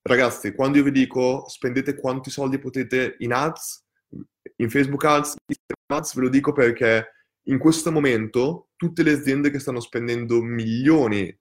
ragazzi, 0.02 0.54
quando 0.54 0.78
io 0.78 0.84
vi 0.84 0.92
dico 0.92 1.48
spendete 1.48 1.96
quanti 1.96 2.30
soldi 2.30 2.58
potete 2.58 3.16
in 3.18 3.32
ads, 3.32 3.84
in 4.56 4.70
Facebook 4.70 5.04
ads, 5.04 5.34
in 5.46 5.56
ads, 5.94 6.14
ve 6.14 6.20
lo 6.22 6.28
dico 6.28 6.52
perché 6.52 7.15
in 7.48 7.58
questo 7.58 7.92
momento 7.92 8.70
tutte 8.76 9.02
le 9.02 9.12
aziende 9.12 9.50
che 9.50 9.58
stanno 9.58 9.80
spendendo 9.80 10.42
milioni 10.42 11.36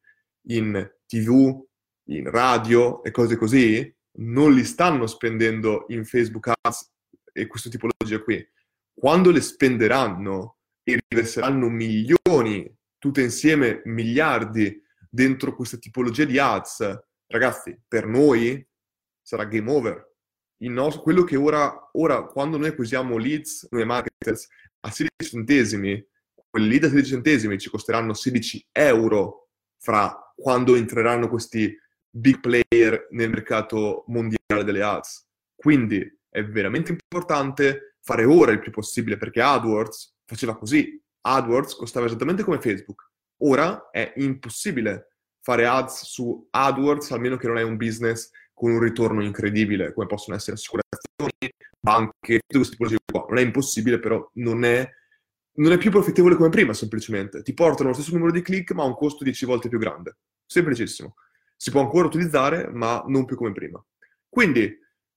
in 0.48 0.92
tv, 1.06 1.64
in 2.10 2.30
radio 2.30 3.04
e 3.04 3.12
cose 3.12 3.36
così, 3.36 3.94
non 4.18 4.54
li 4.54 4.64
stanno 4.64 5.08
spendendo 5.08 5.86
in 5.90 6.06
Facebook 6.06 6.52
Ads 6.62 6.94
e 7.34 7.48
questa 7.48 7.70
tipologia 7.70 8.22
qui. 8.22 8.46
Quando 8.94 9.32
le 9.32 9.42
spenderanno 9.42 10.58
e 10.84 11.00
riverseranno 11.08 11.68
milioni, 11.70 12.74
tutte 12.98 13.22
insieme 13.22 13.82
miliardi, 13.86 14.82
dentro 15.10 15.56
questa 15.56 15.78
tipologia 15.78 16.26
di 16.26 16.38
ads, 16.38 16.98
ragazzi, 17.28 17.78
per 17.88 18.06
noi 18.06 18.66
sarà 19.22 19.46
game 19.46 19.72
over. 19.72 20.15
Nostro, 20.58 21.02
quello 21.02 21.24
che 21.24 21.36
ora, 21.36 21.90
ora, 21.94 22.24
quando 22.24 22.58
noi 22.58 22.70
acquisiamo 22.70 23.18
leads, 23.18 23.68
noi 23.72 23.86
marketers, 23.86 24.48
a 24.82 24.90
16 24.90 25.10
centesimi, 25.32 26.08
quelli 26.50 26.70
lì 26.70 26.80
da 26.80 26.88
16 26.88 27.10
centesimi 27.10 27.60
ci 27.60 27.70
costeranno 27.70 28.14
16 28.14 28.70
euro 28.72 29.50
fra 29.78 30.34
quando 30.36 30.76
entreranno 30.76 31.28
questi 31.28 31.78
big 32.10 32.40
player 32.40 33.08
nel 33.12 33.30
mercato 33.30 34.06
mondiale 34.08 34.64
delle 34.64 34.82
ads. 34.82 35.28
Quindi 35.56 36.02
è 36.30 36.44
veramente 36.46 36.92
importante 36.92 37.98
fare 38.02 38.24
ora 38.24 38.52
il 38.52 38.60
più 38.60 38.72
possibile 38.72 39.18
perché 39.18 39.42
AdWords 39.42 40.16
faceva 40.26 40.56
così. 40.56 41.02
AdWords 41.22 41.76
costava 41.76 42.06
esattamente 42.06 42.44
come 42.44 42.62
Facebook. 42.62 43.12
Ora 43.44 43.90
è 43.92 44.14
impossibile 44.18 45.10
fare 45.42 45.66
ads 45.66 46.06
su 46.06 46.48
AdWords, 46.50 47.12
almeno 47.12 47.38
che 47.38 47.48
non 47.48 47.58
è 47.58 47.64
un 47.64 47.78
business 47.78 48.30
con 48.56 48.72
un 48.72 48.80
ritorno 48.80 49.22
incredibile, 49.22 49.94
come 49.94 50.08
possono 50.08 50.36
essere 50.36 50.54
assicurazioni, 50.54 51.54
banche, 51.78 52.40
tutte 52.40 52.56
queste 52.56 52.72
tipologie 52.72 52.98
qua. 53.06 53.26
Non 53.28 53.38
è 53.38 53.42
impossibile, 53.42 54.00
però 54.00 54.28
non 54.36 54.64
è, 54.64 54.90
non 55.58 55.74
è 55.74 55.78
più 55.78 55.92
profittevole 55.92 56.36
come 56.36 56.50
prima, 56.50 56.74
semplicemente. 56.74 57.44
Ti 57.44 57.54
portano 57.54 57.90
lo 57.90 57.96
stesso 57.96 58.14
numero 58.14 58.32
di 58.32 58.42
click, 58.42 58.72
ma 58.72 58.84
a 58.84 58.88
un 58.88 58.96
costo 58.96 59.24
10 59.26 59.46
volte 59.46 59.70
più 59.70 59.78
grande. 59.78 60.18
Semplicissimo. 60.46 61.16
Si 61.58 61.70
può 61.70 61.82
ancora 61.82 62.08
utilizzare, 62.08 62.70
ma 62.72 63.04
non 63.08 63.26
più 63.26 63.36
come 63.36 63.52
prima. 63.52 63.84
Quindi, 64.30 64.74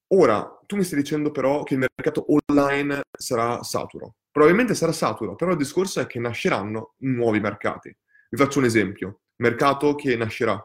ora, 0.09 0.61
tu 0.67 0.77
mi 0.77 0.85
stai 0.85 0.99
dicendo 0.99 1.31
però 1.31 1.63
che 1.63 1.75
il 1.75 1.81
mercato 1.81 2.27
online 2.33 3.03
sarà 3.17 3.63
saturo. 3.63 4.17
Probabilmente 4.31 4.75
sarà 4.75 4.93
saturo, 4.93 5.37
però 5.37 5.53
il 5.53 5.57
discorso 5.57 6.01
è 6.01 6.07
che 6.07 6.19
nasceranno 6.19 6.95
nuovi 6.99 7.39
mercati. 7.39 7.97
Vi 8.29 8.37
faccio 8.37 8.59
un 8.59 8.65
esempio. 8.65 9.21
Mercato 9.37 9.95
che 9.95 10.17
nascerà. 10.17 10.61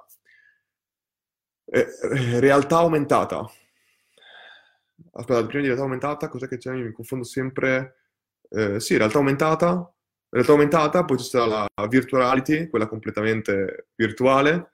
Eh, 1.66 2.40
realtà 2.40 2.78
aumentata. 2.78 3.50
Aspetta, 5.12 5.46
prima 5.46 5.62
di 5.62 5.68
realtà 5.68 5.84
aumentata, 5.84 6.28
cos'è 6.28 6.48
che 6.48 6.58
c'è? 6.58 6.72
Mi 6.72 6.92
confondo 6.92 7.24
sempre. 7.24 7.98
Eh, 8.50 8.80
sì, 8.80 8.98
realtà 8.98 9.18
aumentata. 9.18 9.94
Realtà 10.30 10.52
aumentata, 10.52 11.06
poi 11.06 11.18
ci 11.20 11.26
sarà 11.26 11.46
la 11.46 11.88
virtual 11.88 12.24
reality, 12.24 12.68
quella 12.68 12.88
completamente 12.88 13.90
virtuale, 13.96 14.72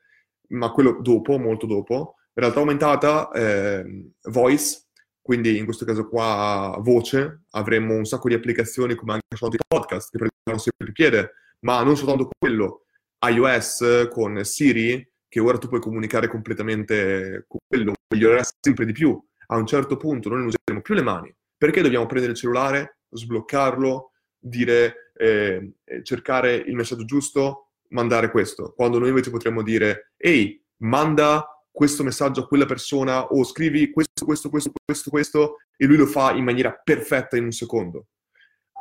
ma 0.49 0.71
quello 0.71 0.99
dopo, 1.01 1.37
molto 1.37 1.65
dopo. 1.65 2.15
Realtà 2.33 2.59
aumentata, 2.59 3.29
eh, 3.31 4.11
voice, 4.29 4.85
quindi 5.21 5.57
in 5.57 5.65
questo 5.65 5.83
caso 5.83 6.07
qua 6.07 6.77
voce, 6.79 7.41
avremo 7.51 7.93
un 7.95 8.05
sacco 8.05 8.29
di 8.29 8.35
applicazioni 8.35 8.95
come 8.95 9.13
anche 9.13 9.35
soldi 9.35 9.57
podcast 9.67 10.11
che 10.11 10.17
prenderanno 10.17 10.57
sempre 10.57 10.91
piede, 10.93 11.33
ma 11.59 11.83
non 11.83 11.97
soltanto 11.97 12.29
quello, 12.37 12.85
iOS 13.27 14.07
con 14.09 14.43
Siri, 14.45 15.05
che 15.29 15.39
ora 15.39 15.57
tu 15.57 15.67
puoi 15.67 15.79
comunicare 15.79 16.27
completamente 16.27 17.45
con 17.47 17.59
quello, 17.65 17.93
migliorerà 18.13 18.43
sempre 18.59 18.85
di 18.85 18.91
più. 18.91 19.17
A 19.47 19.55
un 19.55 19.65
certo 19.65 19.95
punto 19.95 20.29
noi 20.29 20.39
non 20.39 20.47
useremo 20.47 20.81
più 20.81 20.95
le 20.95 21.03
mani. 21.03 21.33
Perché 21.55 21.81
dobbiamo 21.81 22.07
prendere 22.07 22.33
il 22.33 22.37
cellulare, 22.37 22.97
sbloccarlo, 23.09 24.11
dire, 24.37 25.11
eh, 25.15 25.73
cercare 26.03 26.55
il 26.55 26.75
messaggio 26.75 27.05
giusto, 27.05 27.71
mandare 27.89 28.31
questo? 28.31 28.73
Quando 28.75 28.97
noi 28.97 29.09
invece 29.09 29.29
potremmo 29.29 29.61
dire, 29.61 30.13
ehi, 30.17 30.61
manda 30.77 31.45
questo 31.69 32.03
messaggio 32.03 32.41
a 32.41 32.47
quella 32.47 32.65
persona 32.65 33.27
o 33.27 33.43
scrivi 33.43 33.91
questo, 33.91 34.25
questo, 34.25 34.49
questo, 34.49 34.71
questo, 34.83 35.09
questo 35.09 35.55
e 35.77 35.85
lui 35.85 35.97
lo 35.97 36.05
fa 36.05 36.31
in 36.33 36.43
maniera 36.43 36.73
perfetta 36.83 37.37
in 37.37 37.45
un 37.45 37.51
secondo 37.51 38.07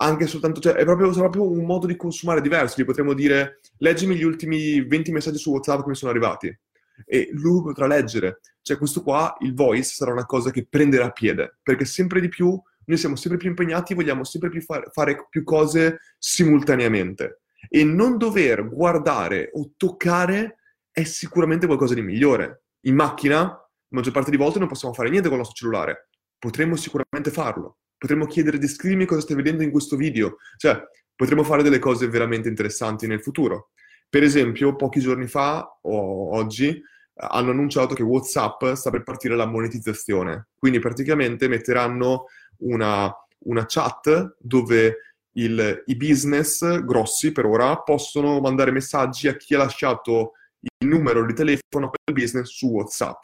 anche 0.01 0.27
soltanto, 0.27 0.61
cioè, 0.61 0.75
è 0.75 0.85
proprio, 0.85 1.13
sarà 1.13 1.29
proprio 1.29 1.51
un 1.51 1.65
modo 1.65 1.87
di 1.87 1.97
consumare 1.97 2.41
diverso. 2.41 2.81
Gli 2.81 2.85
potremmo 2.85 3.15
dire, 3.15 3.61
leggimi 3.79 4.15
gli 4.15 4.23
ultimi 4.23 4.85
20 4.85 5.13
messaggi 5.13 5.39
su 5.39 5.51
WhatsApp 5.51 5.83
che 5.83 5.89
mi 5.89 5.95
sono 5.95 6.11
arrivati. 6.11 6.57
E 7.05 7.29
lui 7.33 7.63
potrà 7.63 7.87
leggere. 7.87 8.41
Cioè, 8.63 8.79
questo 8.79 9.03
qua, 9.03 9.37
il 9.41 9.55
voice, 9.55 9.95
sarà 9.95 10.13
una 10.13 10.27
cosa 10.27 10.51
che 10.51 10.67
prenderà 10.69 11.11
piede, 11.11 11.59
perché 11.63 11.85
sempre 11.85 12.21
di 12.21 12.29
più 12.29 12.61
noi 12.85 12.97
siamo 12.97 13.17
sempre 13.17 13.39
più 13.39 13.49
impegnati, 13.49 13.95
vogliamo 13.95 14.25
sempre 14.25 14.49
più 14.49 14.63
fare, 14.63 14.89
fare 14.93 15.27
più 15.29 15.45
cose 15.45 15.99
simultaneamente. 16.19 17.43
E 17.69 17.85
non 17.85 18.17
dover 18.19 18.69
guardare 18.69 19.51
o 19.53 19.73
toccare 19.77 20.59
è 20.91 21.03
sicuramente 21.05 21.67
qualcosa 21.67 21.95
di 21.95 22.03
migliore. 22.03 22.63
In 22.83 22.95
macchina, 22.95 23.41
la 23.41 23.67
maggior 23.89 24.13
parte 24.13 24.31
di 24.31 24.37
volte 24.37 24.59
non 24.59 24.69
possiamo 24.69 24.95
fare 24.95 25.11
niente 25.11 25.29
con 25.29 25.39
il 25.39 25.45
nostro 25.45 25.59
cellulare. 25.59 26.09
Potremmo 26.39 26.77
sicuramente 26.77 27.31
farlo 27.31 27.79
potremmo 27.99 28.27
chiedere 28.27 28.59
descrivimi 28.59 29.05
cosa 29.05 29.21
stai 29.21 29.37
vedendo 29.37 29.63
in 29.63 29.71
questo 29.71 29.97
video, 29.97 30.37
cioè 30.57 30.81
potremmo 31.15 31.43
fare 31.43 31.63
delle 31.63 31.81
cose 31.81 32.09
veramente 32.09 32.49
interessanti 32.49 33.07
nel 33.07 33.21
futuro. 33.21 33.71
Per 34.09 34.23
esempio, 34.23 34.77
pochi 34.77 35.01
giorni 35.01 35.27
fa 35.27 35.79
o 35.83 36.35
oggi 36.35 36.81
hanno 37.21 37.51
annunciato 37.51 37.95
che 37.95 38.03
WhatsApp 38.03 38.73
sta 38.73 38.91
per 38.91 39.03
partire 39.03 39.35
la 39.35 39.47
monetizzazione, 39.47 40.49
quindi 40.57 40.79
praticamente 40.79 41.49
metteranno 41.49 42.27
una, 42.59 43.13
una 43.41 43.65
chat 43.67 44.37
dove 44.39 44.97
il, 45.33 45.83
i 45.87 45.97
business 45.97 46.81
grossi 46.85 47.33
per 47.33 47.47
ora 47.47 47.77
possono 47.79 48.41
mandare 48.41 48.71
messaggi 48.71 49.29
a 49.29 49.37
chi 49.37 49.55
ha 49.55 49.59
lasciato 49.59 50.33
il 50.61 50.89
numero 50.89 51.25
di 51.27 51.35
telefono 51.35 51.91
per 51.91 52.01
il 52.07 52.15
business 52.15 52.49
su 52.49 52.69
WhatsApp. 52.69 53.23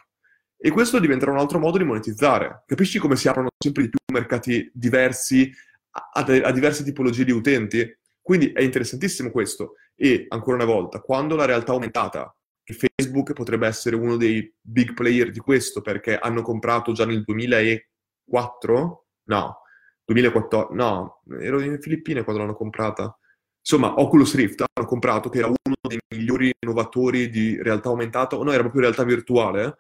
E 0.64 0.70
questo 0.70 0.98
diventerà 0.98 1.30
un 1.30 1.36
altro 1.36 1.58
modo 1.58 1.76
di 1.76 1.84
monetizzare. 1.84 2.62
Capisci 2.64 2.98
come 2.98 3.16
si 3.16 3.28
aprono 3.28 3.50
sempre 3.58 3.82
di 3.82 3.90
più 3.90 3.98
mercati 4.10 4.70
diversi 4.72 5.52
a, 5.90 6.24
a, 6.24 6.52
diverse 6.52 6.82
tipologie 6.82 7.26
di 7.26 7.32
utenti? 7.32 7.98
Quindi 8.18 8.50
è 8.50 8.62
interessantissimo 8.62 9.30
questo. 9.30 9.74
E 9.94 10.24
ancora 10.26 10.56
una 10.56 10.64
volta, 10.64 11.02
quando 11.02 11.36
la 11.36 11.44
realtà 11.44 11.72
aumentata, 11.72 12.34
che 12.62 12.72
Facebook 12.72 13.34
potrebbe 13.34 13.66
essere 13.66 13.94
uno 13.94 14.16
dei 14.16 14.50
big 14.58 14.94
player 14.94 15.30
di 15.30 15.38
questo, 15.38 15.82
perché 15.82 16.16
hanno 16.16 16.40
comprato 16.40 16.92
già 16.92 17.04
nel 17.04 17.24
2004? 17.24 19.06
No, 19.24 19.58
2014, 20.06 20.74
no, 20.74 21.20
ero 21.40 21.60
in 21.60 21.78
Filippine 21.78 22.24
quando 22.24 22.40
l'hanno 22.40 22.56
comprata. 22.56 23.14
Insomma, 23.58 24.00
Oculus 24.00 24.34
Rift 24.34 24.64
hanno 24.72 24.86
comprato, 24.86 25.28
che 25.28 25.40
era 25.40 25.48
uno 25.48 25.58
dei 25.86 25.98
migliori 26.08 26.50
innovatori 26.58 27.28
di 27.28 27.62
realtà 27.62 27.90
aumentata, 27.90 28.38
o 28.38 28.42
no, 28.42 28.50
era 28.50 28.62
proprio 28.62 28.80
realtà 28.80 29.04
virtuale, 29.04 29.76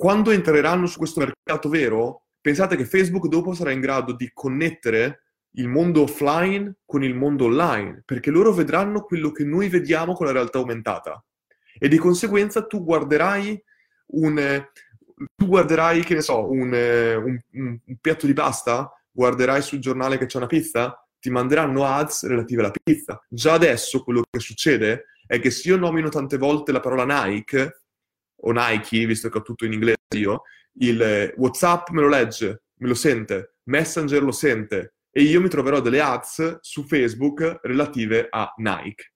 quando 0.00 0.30
entreranno 0.30 0.86
su 0.86 0.96
questo 0.96 1.20
mercato 1.20 1.68
vero, 1.68 2.22
pensate 2.40 2.74
che 2.74 2.86
Facebook 2.86 3.26
dopo 3.26 3.52
sarà 3.52 3.70
in 3.70 3.80
grado 3.80 4.14
di 4.14 4.30
connettere 4.32 5.24
il 5.56 5.68
mondo 5.68 6.04
offline 6.04 6.76
con 6.86 7.04
il 7.04 7.14
mondo 7.14 7.44
online, 7.44 8.02
perché 8.06 8.30
loro 8.30 8.50
vedranno 8.54 9.02
quello 9.02 9.30
che 9.30 9.44
noi 9.44 9.68
vediamo 9.68 10.14
con 10.14 10.24
la 10.24 10.32
realtà 10.32 10.56
aumentata. 10.56 11.22
E 11.78 11.86
di 11.86 11.98
conseguenza 11.98 12.64
tu 12.64 12.82
guarderai 12.82 13.62
un, 14.12 14.66
tu 15.34 15.46
guarderai, 15.46 16.02
che 16.02 16.14
ne 16.14 16.22
so, 16.22 16.50
un, 16.50 16.72
un, 16.72 17.38
un 17.84 17.96
piatto 18.00 18.24
di 18.24 18.32
pasta, 18.32 18.90
guarderai 19.10 19.60
sul 19.60 19.80
giornale 19.80 20.16
che 20.16 20.24
c'è 20.24 20.38
una 20.38 20.46
pizza, 20.46 20.96
ti 21.18 21.28
manderanno 21.28 21.84
ads 21.84 22.26
relative 22.26 22.62
alla 22.62 22.72
pizza. 22.82 23.22
Già 23.28 23.52
adesso 23.52 24.02
quello 24.02 24.22
che 24.30 24.40
succede 24.40 25.08
è 25.26 25.38
che 25.40 25.50
se 25.50 25.68
io 25.68 25.76
nomino 25.76 26.08
tante 26.08 26.38
volte 26.38 26.72
la 26.72 26.80
parola 26.80 27.04
Nike, 27.04 27.80
o 28.42 28.52
Nike, 28.52 29.06
visto 29.06 29.28
che 29.28 29.38
ho 29.38 29.42
tutto 29.42 29.64
in 29.64 29.72
inglese 29.72 29.98
io, 30.16 30.42
il 30.78 31.00
eh, 31.00 31.34
WhatsApp 31.36 31.88
me 31.90 32.00
lo 32.00 32.08
legge, 32.08 32.62
me 32.76 32.88
lo 32.88 32.94
sente, 32.94 33.56
Messenger 33.64 34.22
lo 34.22 34.32
sente 34.32 34.94
e 35.10 35.22
io 35.22 35.40
mi 35.40 35.48
troverò 35.48 35.80
delle 35.80 36.00
ads 36.00 36.58
su 36.60 36.84
Facebook 36.84 37.60
relative 37.62 38.28
a 38.30 38.52
Nike. 38.56 39.12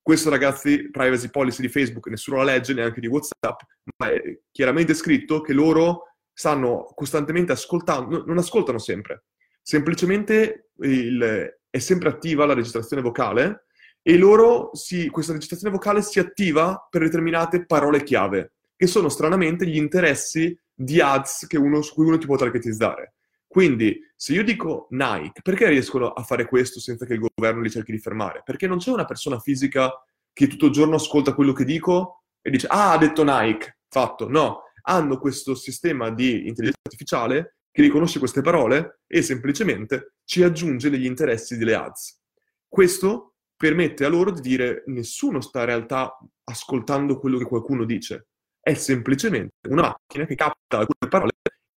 Questo, 0.00 0.28
ragazzi, 0.28 0.90
privacy 0.90 1.30
policy 1.30 1.62
di 1.62 1.68
Facebook, 1.68 2.08
nessuno 2.08 2.38
la 2.38 2.44
legge, 2.44 2.74
neanche 2.74 3.00
di 3.00 3.06
WhatsApp, 3.06 3.60
ma 3.96 4.10
è 4.10 4.38
chiaramente 4.50 4.92
scritto 4.92 5.40
che 5.40 5.54
loro 5.54 6.16
stanno 6.32 6.90
costantemente 6.94 7.52
ascoltando, 7.52 8.24
non 8.26 8.36
ascoltano 8.36 8.78
sempre, 8.78 9.24
semplicemente 9.62 10.70
il, 10.80 11.58
è 11.70 11.78
sempre 11.78 12.08
attiva 12.08 12.44
la 12.44 12.54
registrazione 12.54 13.02
vocale 13.02 13.66
e 14.02 14.18
loro 14.18 14.70
si, 14.74 15.08
questa 15.08 15.32
registrazione 15.32 15.74
vocale 15.74 16.02
si 16.02 16.18
attiva 16.18 16.86
per 16.90 17.02
determinate 17.02 17.64
parole 17.64 18.02
chiave 18.02 18.52
che 18.76 18.86
sono 18.86 19.08
stranamente 19.08 19.66
gli 19.66 19.76
interessi 19.76 20.56
di 20.72 21.00
ads 21.00 21.46
uno, 21.52 21.82
su 21.82 21.94
cui 21.94 22.06
uno 22.06 22.18
ti 22.18 22.26
può 22.26 22.36
targetizzare. 22.36 23.14
Quindi, 23.46 24.00
se 24.16 24.32
io 24.32 24.42
dico 24.42 24.88
Nike, 24.90 25.40
perché 25.42 25.68
riescono 25.68 26.08
a 26.08 26.22
fare 26.24 26.46
questo 26.46 26.80
senza 26.80 27.06
che 27.06 27.14
il 27.14 27.20
governo 27.20 27.62
li 27.62 27.70
cerchi 27.70 27.92
di 27.92 28.00
fermare? 28.00 28.42
Perché 28.44 28.66
non 28.66 28.78
c'è 28.78 28.90
una 28.90 29.04
persona 29.04 29.38
fisica 29.38 29.92
che 30.32 30.48
tutto 30.48 30.66
il 30.66 30.72
giorno 30.72 30.96
ascolta 30.96 31.34
quello 31.34 31.52
che 31.52 31.64
dico 31.64 32.24
e 32.42 32.50
dice, 32.50 32.66
ah, 32.66 32.92
ha 32.92 32.98
detto 32.98 33.22
Nike, 33.22 33.78
fatto. 33.88 34.28
No, 34.28 34.62
hanno 34.82 35.18
questo 35.18 35.54
sistema 35.54 36.10
di 36.10 36.48
intelligenza 36.48 36.80
artificiale 36.82 37.58
che 37.70 37.82
riconosce 37.82 38.18
queste 38.18 38.40
parole 38.40 39.02
e 39.06 39.22
semplicemente 39.22 40.14
ci 40.24 40.42
aggiunge 40.42 40.90
degli 40.90 41.06
interessi 41.06 41.56
delle 41.56 41.74
ads. 41.74 42.20
Questo 42.68 43.34
permette 43.56 44.04
a 44.04 44.08
loro 44.08 44.32
di 44.32 44.40
dire 44.40 44.82
nessuno 44.86 45.40
sta 45.40 45.60
in 45.60 45.66
realtà 45.66 46.18
ascoltando 46.44 47.18
quello 47.20 47.38
che 47.38 47.44
qualcuno 47.44 47.84
dice 47.84 48.30
è 48.64 48.72
semplicemente 48.72 49.68
una 49.68 49.82
macchina 49.82 50.24
che 50.24 50.34
capta 50.34 50.78
alcune 50.78 51.10
parole 51.10 51.32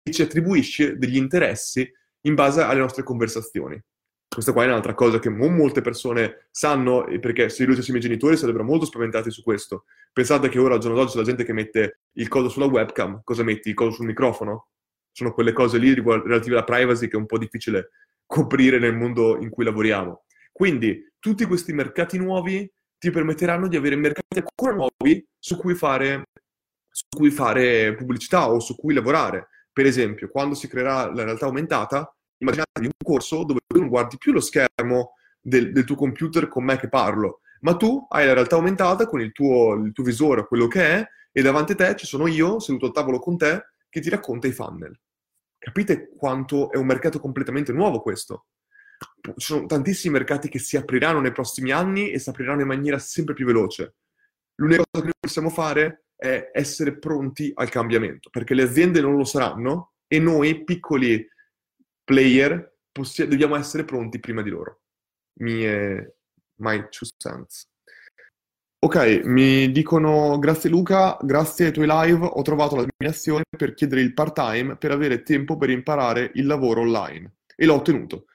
e 0.03 0.13
ci 0.13 0.21
attribuisce 0.21 0.99
degli 0.99 1.17
interessi 1.17 1.91
in 2.27 2.35
base 2.35 2.61
alle 2.61 2.81
nostre 2.81 3.03
conversazioni. 3.03 3.83
Questa 4.29 4.53
qua 4.53 4.65
è 4.65 4.67
un'altra 4.67 4.95
cosa 4.95 5.19
che 5.19 5.31
non 5.31 5.55
molte 5.55 5.81
persone 5.81 6.49
sanno, 6.51 7.07
perché 7.21 7.49
se 7.49 7.63
io 7.63 7.69
dicessi 7.69 7.91
ai 7.91 7.97
miei 7.97 8.09
genitori 8.09 8.37
sarebbero 8.37 8.65
molto 8.65 8.85
spaventati 8.85 9.31
su 9.31 9.43
questo. 9.43 9.85
Pensate 10.13 10.51
che 10.51 10.59
ora, 10.59 10.75
al 10.75 10.81
giorno 10.81 10.97
d'oggi, 10.97 11.13
c'è 11.13 11.19
la 11.19 11.25
gente 11.25 11.45
che 11.45 11.55
mette 11.55 12.01
il 12.13 12.29
coso 12.29 12.51
sulla 12.51 12.67
webcam, 12.67 13.23
cosa 13.25 13.43
metti? 13.43 13.71
Il 13.71 13.75
coso 13.75 13.93
sul 13.93 14.07
microfono? 14.07 14.69
Sono 15.11 15.33
quelle 15.33 15.53
cose 15.53 15.79
lì 15.79 15.95
relative 15.95 16.55
alla 16.55 16.65
privacy 16.65 17.09
che 17.09 17.17
è 17.17 17.19
un 17.19 17.27
po' 17.27 17.39
difficile 17.39 17.91
coprire 18.27 18.79
nel 18.79 18.95
mondo 18.95 19.39
in 19.41 19.49
cui 19.49 19.65
lavoriamo. 19.65 20.25
Quindi, 20.53 21.13
tutti 21.19 21.47
questi 21.47 21.73
mercati 21.73 22.19
nuovi 22.19 22.71
ti 22.99 23.11
permetteranno 23.11 23.69
di 23.69 23.77
avere 23.77 23.97
mercati 23.97 24.39
ancora 24.39 24.75
nuovi 24.75 25.27
su 25.39 25.57
cui 25.57 25.75
fare 25.75 26.25
su 26.95 27.07
cui 27.09 27.33
fare 27.33 27.93
pubblicità 27.97 28.49
o 28.49 28.61
su 28.61 28.77
cui 28.77 28.95
lavorare. 28.95 29.49
Per 29.73 29.85
esempio, 29.85 30.29
quando 30.29 30.55
si 30.55 30.69
creerà 30.69 31.13
la 31.13 31.25
realtà 31.25 31.47
aumentata, 31.47 32.17
immaginatevi 32.39 32.87
un 32.87 32.93
corso 33.05 33.43
dove 33.43 33.59
tu 33.67 33.81
non 33.81 33.89
guardi 33.89 34.17
più 34.17 34.31
lo 34.31 34.41
schermo 34.41 35.15
del, 35.41 35.73
del, 35.73 35.83
tuo 35.83 35.97
computer 35.97 36.47
con 36.47 36.63
me 36.63 36.77
che 36.77 36.89
parlo, 36.89 37.41
ma 37.63 37.75
tu 37.77 38.07
hai 38.11 38.27
la 38.27 38.35
realtà 38.35 38.55
aumentata 38.55 39.07
con 39.07 39.21
il 39.21 39.33
tuo, 39.33 39.75
il 39.75 39.91
tuo 39.91 40.05
visore, 40.05 40.47
quello 40.47 40.69
che 40.69 40.87
è, 40.87 41.09
e 41.33 41.43
davanti 41.43 41.73
a 41.73 41.75
te 41.75 41.97
ci 41.97 42.07
sono 42.07 42.29
io, 42.29 42.61
seduto 42.61 42.87
al 42.87 42.93
tavolo 42.93 43.19
con 43.19 43.37
te, 43.37 43.71
che 43.89 44.01
ti 44.01 44.09
racconta 44.09 44.47
i 44.47 44.53
funnel. 44.53 44.97
Capite 45.59 46.11
quanto 46.17 46.71
è 46.71 46.77
un 46.77 46.87
mercato 46.87 47.19
completamente 47.19 47.73
nuovo 47.73 48.01
questo? 48.01 48.47
Ci 49.21 49.33
sono 49.37 49.67
tantissimi 49.67 50.13
mercati 50.13 50.49
che 50.49 50.61
si 50.61 50.77
apriranno 50.77 51.19
nei 51.19 51.33
prossimi 51.33 51.73
anni 51.73 52.13
e 52.13 52.21
si 52.21 52.29
apriranno 52.29 52.61
in 52.61 52.69
maniera 52.69 53.01
sempre 53.01 53.35
più 53.35 53.47
veloce. 53.47 53.97
L'unica 54.57 54.85
cosa 54.89 55.05
che 55.05 55.11
noi 55.11 55.21
possiamo 55.21 55.51
fare 55.51 56.04
è 56.25 56.51
essere 56.53 56.97
pronti 56.97 57.53
al 57.55 57.69
cambiamento, 57.69 58.31
perché 58.31 58.55
le 58.55 58.63
aziende 58.63 59.01
non 59.01 59.17
lo 59.17 59.25
saranno 59.25 59.93
e 60.07 60.19
noi, 60.19 60.65
piccoli 60.65 61.27
player, 62.03 62.77
possi- 62.91 63.29
dobbiamo 63.29 63.57
essere 63.57 63.85
pronti 63.85 64.19
prima 64.19 64.41
di 64.41 64.51
loro. 64.51 64.81
Mie, 65.41 66.17
my 66.57 66.89
two 66.89 67.07
cents. 67.19 67.69
Ok, 68.79 69.23
mi 69.25 69.71
dicono 69.71 70.39
grazie 70.39 70.69
Luca, 70.69 71.17
grazie 71.23 71.67
ai 71.67 71.73
tuoi 71.73 71.87
live 71.89 72.27
ho 72.27 72.43
trovato 72.43 72.77
la 72.77 72.85
dominazione 72.87 73.45
per 73.57 73.73
chiedere 73.73 74.03
il 74.03 74.13
part-time 74.13 74.77
per 74.77 74.91
avere 74.91 75.23
tempo 75.23 75.57
per 75.57 75.71
imparare 75.71 76.31
il 76.35 76.45
lavoro 76.47 76.83
online 76.83 77.37
e 77.57 77.65
l'ho 77.65 77.77
ottenuto. 77.77 78.27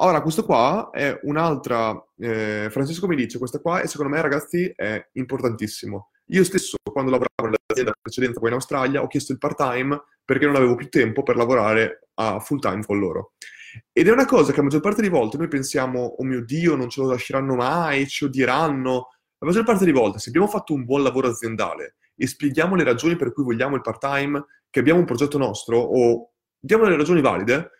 Ora, 0.00 0.20
questo 0.20 0.44
qua 0.44 0.90
è 0.92 1.18
un'altra, 1.22 1.90
eh, 2.18 2.68
Francesco 2.70 3.06
mi 3.06 3.16
dice, 3.16 3.38
questa 3.38 3.60
qua 3.60 3.80
e 3.80 3.86
secondo 3.86 4.12
me 4.12 4.20
ragazzi 4.20 4.70
è 4.76 5.08
importantissimo. 5.12 6.10
Io 6.26 6.44
stesso 6.44 6.76
quando 6.92 7.10
lavoravo 7.10 7.44
nell'azienda 7.44 7.94
precedente 7.98 8.38
qua 8.38 8.48
in 8.48 8.54
Australia 8.54 9.02
ho 9.02 9.06
chiesto 9.06 9.32
il 9.32 9.38
part-time 9.38 9.98
perché 10.22 10.44
non 10.44 10.56
avevo 10.56 10.74
più 10.74 10.90
tempo 10.90 11.22
per 11.22 11.36
lavorare 11.36 12.08
a 12.14 12.40
full-time 12.40 12.84
con 12.84 12.98
loro. 12.98 13.32
Ed 13.90 14.08
è 14.08 14.10
una 14.10 14.26
cosa 14.26 14.50
che 14.50 14.58
la 14.58 14.64
maggior 14.64 14.82
parte 14.82 15.00
delle 15.00 15.14
volte 15.14 15.38
noi 15.38 15.48
pensiamo, 15.48 16.00
oh 16.18 16.24
mio 16.24 16.44
Dio, 16.44 16.76
non 16.76 16.90
ce 16.90 17.00
lo 17.00 17.08
lasceranno 17.08 17.54
mai, 17.54 18.06
ci 18.06 18.24
odieranno, 18.24 19.08
la 19.38 19.46
maggior 19.46 19.64
parte 19.64 19.86
delle 19.86 19.98
volte, 19.98 20.18
se 20.18 20.28
abbiamo 20.28 20.46
fatto 20.46 20.74
un 20.74 20.84
buon 20.84 21.02
lavoro 21.02 21.28
aziendale 21.28 21.96
e 22.14 22.26
spieghiamo 22.26 22.74
le 22.74 22.84
ragioni 22.84 23.16
per 23.16 23.32
cui 23.32 23.44
vogliamo 23.44 23.76
il 23.76 23.82
part-time, 23.82 24.44
che 24.68 24.80
abbiamo 24.80 25.00
un 25.00 25.06
progetto 25.06 25.38
nostro, 25.38 25.78
o 25.78 26.32
diamo 26.58 26.84
delle 26.84 26.96
ragioni 26.96 27.22
valide, 27.22 27.70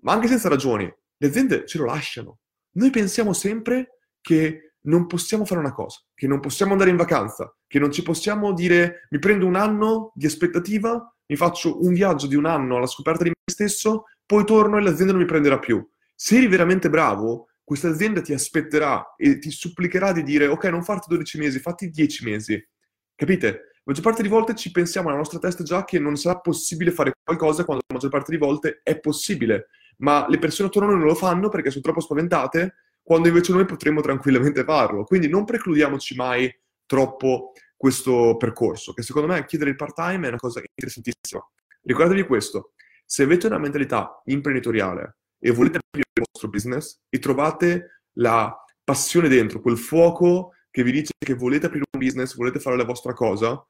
ma 0.00 0.12
anche 0.12 0.28
senza 0.28 0.48
ragioni, 0.48 0.90
le 1.18 1.26
aziende 1.26 1.66
ce 1.66 1.78
lo 1.78 1.84
lasciano. 1.84 2.38
Noi 2.72 2.90
pensiamo 2.90 3.32
sempre 3.32 3.98
che 4.20 4.74
non 4.82 5.06
possiamo 5.06 5.44
fare 5.44 5.60
una 5.60 5.72
cosa, 5.72 6.00
che 6.14 6.26
non 6.26 6.40
possiamo 6.40 6.72
andare 6.72 6.90
in 6.90 6.96
vacanza, 6.96 7.54
che 7.66 7.78
non 7.78 7.90
ci 7.90 8.02
possiamo 8.02 8.52
dire 8.52 9.06
mi 9.10 9.18
prendo 9.18 9.46
un 9.46 9.56
anno 9.56 10.12
di 10.14 10.26
aspettativa, 10.26 11.14
mi 11.26 11.36
faccio 11.36 11.82
un 11.84 11.92
viaggio 11.92 12.26
di 12.26 12.36
un 12.36 12.46
anno 12.46 12.76
alla 12.76 12.86
scoperta 12.86 13.24
di 13.24 13.30
me 13.30 13.34
stesso, 13.44 14.04
poi 14.24 14.44
torno 14.44 14.78
e 14.78 14.82
l'azienda 14.82 15.12
non 15.12 15.22
mi 15.22 15.26
prenderà 15.26 15.58
più. 15.58 15.86
Se 16.14 16.36
eri 16.36 16.46
veramente 16.46 16.88
bravo, 16.88 17.48
questa 17.64 17.88
azienda 17.88 18.22
ti 18.22 18.32
aspetterà 18.32 19.14
e 19.16 19.38
ti 19.38 19.50
supplicherà 19.50 20.12
di 20.12 20.22
dire 20.22 20.46
ok, 20.46 20.64
non 20.64 20.82
farti 20.82 21.08
12 21.08 21.38
mesi, 21.38 21.58
fatti 21.58 21.90
10 21.90 22.24
mesi. 22.24 22.68
Capite? 23.14 23.46
La 23.48 23.94
maggior 23.94 24.04
parte 24.04 24.22
di 24.22 24.28
volte 24.28 24.54
ci 24.54 24.70
pensiamo 24.70 25.08
nella 25.08 25.20
nostra 25.20 25.38
testa 25.38 25.64
già 25.64 25.84
che 25.84 25.98
non 25.98 26.16
sarà 26.16 26.38
possibile 26.38 26.90
fare 26.90 27.12
qualcosa 27.22 27.64
quando 27.64 27.82
la 27.86 27.94
maggior 27.94 28.10
parte 28.10 28.30
di 28.30 28.38
volte 28.38 28.80
è 28.82 28.98
possibile, 29.00 29.68
ma 29.98 30.26
le 30.28 30.38
persone 30.38 30.68
attorno 30.68 30.88
a 30.88 30.90
noi 30.92 31.00
non 31.00 31.08
lo 31.08 31.14
fanno 31.14 31.48
perché 31.48 31.70
sono 31.70 31.82
troppo 31.82 32.00
spaventate, 32.00 32.74
quando 33.02 33.28
invece 33.28 33.52
noi 33.52 33.64
potremmo 33.64 34.00
tranquillamente 34.00 34.64
farlo. 34.64 35.04
Quindi 35.04 35.28
non 35.28 35.44
precludiamoci 35.44 36.14
mai 36.14 36.54
troppo 36.84 37.52
questo 37.76 38.36
percorso, 38.36 38.92
che 38.92 39.02
secondo 39.02 39.28
me 39.28 39.44
chiedere 39.44 39.70
il 39.70 39.76
part-time 39.76 40.26
è 40.26 40.28
una 40.28 40.36
cosa 40.36 40.60
interessantissima. 40.60 41.40
Ricordatevi 41.82 42.26
questo, 42.26 42.72
se 43.04 43.22
avete 43.22 43.46
una 43.46 43.58
mentalità 43.58 44.20
imprenditoriale 44.26 45.18
e 45.38 45.52
volete 45.52 45.78
aprire 45.78 46.10
il 46.12 46.24
vostro 46.30 46.50
business 46.50 47.00
e 47.08 47.18
trovate 47.18 48.02
la 48.14 48.54
passione 48.82 49.28
dentro, 49.28 49.60
quel 49.60 49.78
fuoco 49.78 50.52
che 50.70 50.82
vi 50.82 50.92
dice 50.92 51.12
che 51.18 51.34
volete 51.34 51.66
aprire 51.66 51.84
un 51.90 52.00
business, 52.00 52.34
volete 52.34 52.60
fare 52.60 52.76
la 52.76 52.84
vostra 52.84 53.12
cosa, 53.14 53.64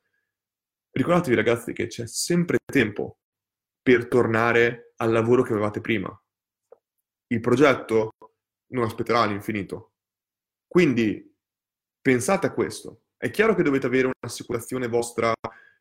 ricordatevi 0.91 1.37
ragazzi 1.37 1.73
che 1.73 1.87
c'è 1.87 2.07
sempre 2.07 2.59
tempo 2.65 3.19
per 3.83 4.09
tornare 4.09 4.95
al 4.97 5.13
lavoro 5.13 5.43
che 5.43 5.53
avevate 5.53 5.81
prima. 5.81 6.11
Il 7.29 7.41
progetto 7.41 8.11
non 8.73 8.85
aspetterà 8.85 9.21
all'infinito. 9.21 9.93
Quindi 10.67 11.35
pensate 12.01 12.47
a 12.47 12.53
questo. 12.53 13.03
È 13.17 13.31
chiaro 13.31 13.55
che 13.55 13.63
dovete 13.63 13.87
avere 13.87 14.11
un'assicurazione 14.21 14.89
vostra 14.89 15.33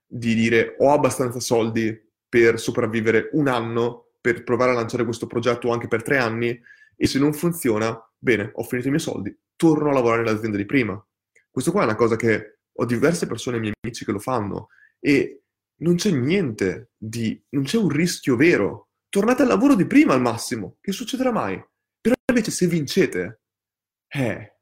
di 0.05 0.33
dire 0.33 0.75
ho 0.79 0.91
abbastanza 0.91 1.39
soldi 1.39 1.95
per 2.27 2.59
sopravvivere 2.59 3.29
un 3.33 3.47
anno 3.47 4.11
per 4.19 4.43
provare 4.43 4.71
a 4.71 4.75
lanciare 4.75 5.03
questo 5.03 5.27
progetto 5.27 5.71
anche 5.71 5.87
per 5.87 6.03
tre 6.03 6.17
anni 6.17 6.59
e 6.95 7.07
se 7.07 7.19
non 7.19 7.33
funziona, 7.33 7.97
bene, 8.17 8.49
ho 8.53 8.63
finito 8.63 8.87
i 8.87 8.91
miei 8.91 9.01
soldi, 9.01 9.37
torno 9.55 9.89
a 9.89 9.93
lavorare 9.93 10.23
nell'azienda 10.23 10.57
di 10.57 10.65
prima. 10.65 11.01
Questo 11.49 11.71
qua 11.71 11.81
è 11.81 11.85
una 11.85 11.95
cosa 11.95 12.15
che 12.15 12.59
ho 12.71 12.85
diverse 12.85 13.27
persone, 13.27 13.59
miei 13.59 13.73
amici, 13.81 14.03
che 14.03 14.11
lo 14.11 14.19
fanno 14.19 14.69
e 14.99 15.43
non 15.77 15.95
c'è 15.95 16.11
niente 16.11 16.91
di... 16.97 17.41
non 17.49 17.63
c'è 17.63 17.77
un 17.77 17.89
rischio 17.89 18.35
vero. 18.35 18.86
Tornate 19.09 19.41
al 19.41 19.47
lavoro 19.47 19.75
di 19.75 19.85
prima 19.85 20.13
al 20.13 20.21
massimo, 20.21 20.77
che 20.81 20.91
succederà 20.91 21.31
mai? 21.31 21.63
Però 21.99 22.15
invece 22.29 22.51
se 22.51 22.67
vincete, 22.67 23.41
eh, 24.07 24.57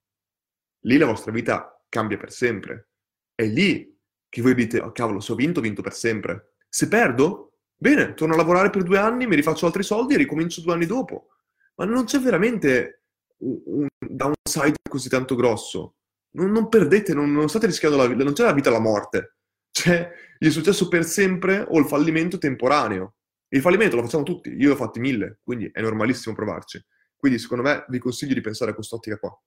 lì 0.82 0.98
la 0.98 1.06
vostra 1.06 1.32
vita 1.32 1.84
cambia 1.90 2.18
per 2.18 2.32
sempre. 2.32 2.90
È 3.34 3.44
lì 3.44 3.98
che 4.30 4.42
voi 4.42 4.54
dite, 4.54 4.80
oh 4.80 4.92
cavolo, 4.92 5.20
se 5.20 5.32
ho 5.32 5.36
vinto, 5.36 5.60
ho 5.60 5.64
vinto 5.64 5.82
per 5.82 5.94
sempre. 5.94 6.54
Se 6.70 6.88
perdo, 6.88 7.56
Bene, 7.78 8.14
torno 8.14 8.34
a 8.34 8.38
lavorare 8.38 8.70
per 8.70 8.84
due 8.84 8.98
anni, 8.98 9.28
mi 9.28 9.36
rifaccio 9.36 9.66
altri 9.66 9.84
soldi 9.84 10.14
e 10.14 10.18
ricomincio 10.18 10.62
due 10.62 10.74
anni 10.74 10.86
dopo. 10.86 11.28
Ma 11.76 11.86
non 11.86 12.06
c'è 12.06 12.20
veramente 12.20 13.04
un, 13.40 13.88
downside 14.00 14.78
così 14.90 15.10
tanto 15.10 15.36
grosso. 15.36 15.96
Non, 16.32 16.52
non 16.52 16.70
perdete, 16.70 17.14
non, 17.14 17.32
non, 17.32 17.50
state 17.50 17.66
rischiando 17.66 17.98
la 17.98 18.08
vita, 18.08 18.24
non 18.24 18.34
c'è 18.34 18.44
la 18.44 18.54
vita 18.54 18.70
e 18.70 18.72
la 18.72 18.80
morte. 18.80 19.36
C'è 19.72 20.10
il 20.40 20.52
successo 20.52 20.88
per 20.88 21.04
sempre 21.04 21.66
o 21.68 21.78
il 21.80 21.86
fallimento 21.86 22.38
temporaneo. 22.38 23.16
Il 23.50 23.62
fallimento 23.62 23.96
lo 23.96 24.04
facciamo 24.04 24.24
tutti, 24.24 24.50
io 24.50 24.70
l'ho 24.70 24.76
fatti 24.76 25.00
mille, 25.00 25.40
quindi 25.44 25.70
è 25.72 25.82
normalissimo 25.82 26.36
provarci. 26.36 26.84
Quindi 27.16 27.40
secondo 27.40 27.64
me 27.64 27.86
vi 27.90 28.00
consiglio 28.00 28.34
di 28.34 28.42
pensare 28.42 28.72
a 28.72 28.74
quest'ottica 28.74 29.18
qua. 29.18 29.38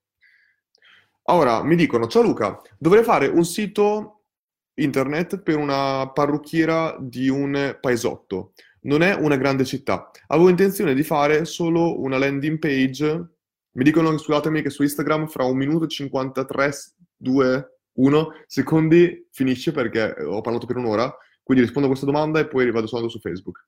Ora 1.30 1.62
mi 1.62 1.76
dicono, 1.76 2.06
ciao 2.06 2.22
Luca, 2.22 2.60
dovrei 2.78 3.02
fare 3.02 3.26
un 3.26 3.44
sito 3.44 4.22
internet 4.74 5.40
per 5.42 5.56
una 5.56 6.10
parrucchiera 6.10 6.96
di 6.98 7.28
un 7.28 7.76
paesotto. 7.80 8.52
Non 8.82 9.02
è 9.02 9.12
una 9.14 9.36
grande 9.36 9.64
città. 9.64 10.10
Avevo 10.28 10.48
intenzione 10.48 10.94
di 10.94 11.02
fare 11.02 11.44
solo 11.44 12.00
una 12.00 12.16
landing 12.16 12.58
page. 12.58 13.28
Mi 13.72 13.84
dicono, 13.84 14.16
scusatemi, 14.16 14.62
che 14.62 14.70
su 14.70 14.82
Instagram 14.82 15.26
fra 15.26 15.44
un 15.44 15.56
minuto 15.56 15.84
e 15.84 15.88
53, 15.88 16.72
2, 17.16 17.78
1 17.92 18.28
secondi 18.46 19.26
finisce 19.30 19.72
perché 19.72 20.14
ho 20.24 20.40
parlato 20.40 20.66
per 20.66 20.76
un'ora. 20.76 21.14
Quindi 21.42 21.64
rispondo 21.64 21.88
a 21.88 21.90
questa 21.90 22.10
domanda 22.10 22.38
e 22.38 22.46
poi 22.46 22.70
vado 22.70 22.86
solo 22.86 23.08
su 23.08 23.18
Facebook. 23.18 23.66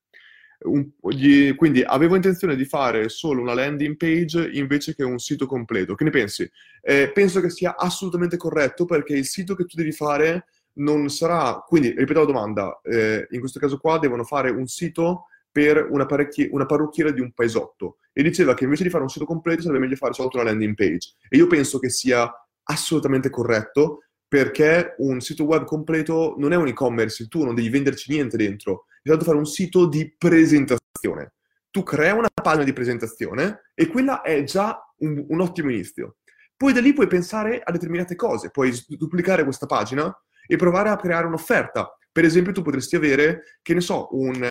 Un, 0.63 0.91
gli, 1.09 1.55
quindi 1.55 1.81
avevo 1.81 2.15
intenzione 2.15 2.55
di 2.55 2.65
fare 2.65 3.09
solo 3.09 3.41
una 3.41 3.53
landing 3.53 3.97
page 3.97 4.49
invece 4.53 4.95
che 4.95 5.03
un 5.03 5.19
sito 5.19 5.45
completo. 5.45 5.95
Che 5.95 6.03
ne 6.03 6.09
pensi? 6.09 6.49
Eh, 6.81 7.11
penso 7.11 7.41
che 7.41 7.49
sia 7.49 7.75
assolutamente 7.75 8.37
corretto 8.37 8.85
perché 8.85 9.13
il 9.13 9.25
sito 9.25 9.55
che 9.55 9.65
tu 9.65 9.75
devi 9.75 9.91
fare 9.91 10.45
non 10.73 11.09
sarà, 11.09 11.63
quindi 11.67 11.89
ripeto 11.89 12.19
la 12.19 12.25
domanda, 12.25 12.79
eh, 12.83 13.27
in 13.31 13.39
questo 13.39 13.59
caso 13.59 13.77
qua 13.77 13.99
devono 13.99 14.23
fare 14.23 14.49
un 14.49 14.67
sito 14.67 15.25
per 15.51 15.87
una, 15.89 16.07
una, 16.51 16.65
parrucchiera 16.65 17.11
di 17.11 17.19
un 17.19 17.33
paesotto 17.33 17.97
e 18.13 18.23
diceva 18.23 18.53
che 18.53 18.63
invece 18.63 18.83
di 18.83 18.89
fare 18.89 19.03
un 19.03 19.09
sito 19.09 19.25
completo 19.25 19.63
sarebbe 19.63 19.79
meglio 19.79 19.97
fare 19.97 20.13
soltanto 20.13 20.39
una 20.39 20.49
landing 20.49 20.75
page 20.75 21.15
e 21.27 21.37
io 21.37 21.47
penso 21.47 21.77
che 21.77 21.89
sia 21.89 22.31
assolutamente 22.63 23.29
corretto 23.29 24.03
perché 24.29 24.95
un 24.99 25.19
sito 25.19 25.43
web 25.43 25.65
completo 25.65 26.35
non 26.37 26.53
è 26.53 26.55
un 26.55 26.67
e-commerce, 26.67 27.27
tu 27.27 27.43
non 27.43 27.53
devi 27.53 27.67
venderci 27.67 28.13
niente 28.13 28.37
dentro, 28.37 28.85
devi 29.01 29.23
fare 29.23 29.37
un 29.37 29.45
sito 29.45 29.87
di 29.87 30.13
presentazione. 30.17 31.33
Tu 31.69 31.83
crea 31.83 32.13
una 32.13 32.29
pagina 32.29 32.63
di 32.63 32.73
presentazione 32.73 33.71
e 33.73 33.87
quella 33.87 34.21
è 34.21 34.43
già 34.43 34.79
un, 34.97 35.25
un 35.27 35.41
ottimo 35.41 35.69
inizio. 35.69 36.17
Poi 36.55 36.73
da 36.73 36.81
lì 36.81 36.93
puoi 36.93 37.07
pensare 37.07 37.61
a 37.63 37.71
determinate 37.71 38.15
cose, 38.15 38.51
puoi 38.51 38.71
duplicare 38.87 39.43
questa 39.43 39.65
pagina 39.65 40.15
e 40.45 40.55
provare 40.57 40.89
a 40.89 40.97
creare 40.97 41.25
un'offerta. 41.25 41.97
Per 42.11 42.25
esempio, 42.25 42.51
tu 42.51 42.61
potresti 42.61 42.95
avere, 42.95 43.57
che 43.61 43.73
ne 43.73 43.81
so, 43.81 44.09
un, 44.11 44.47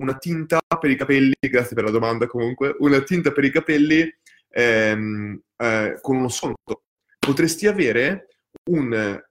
una 0.00 0.16
tinta 0.18 0.60
per 0.78 0.90
i 0.90 0.96
capelli, 0.96 1.34
grazie 1.38 1.74
per 1.74 1.84
la 1.84 1.90
domanda 1.90 2.26
comunque, 2.26 2.74
una 2.80 3.00
tinta 3.02 3.32
per 3.32 3.44
i 3.44 3.50
capelli 3.50 4.12
ehm, 4.50 5.40
eh, 5.56 5.98
con 6.00 6.16
uno 6.16 6.28
sconto. 6.28 6.82
Potresti 7.18 7.66
avere 7.66 8.26
un, 8.70 8.92
eh, 8.92 9.24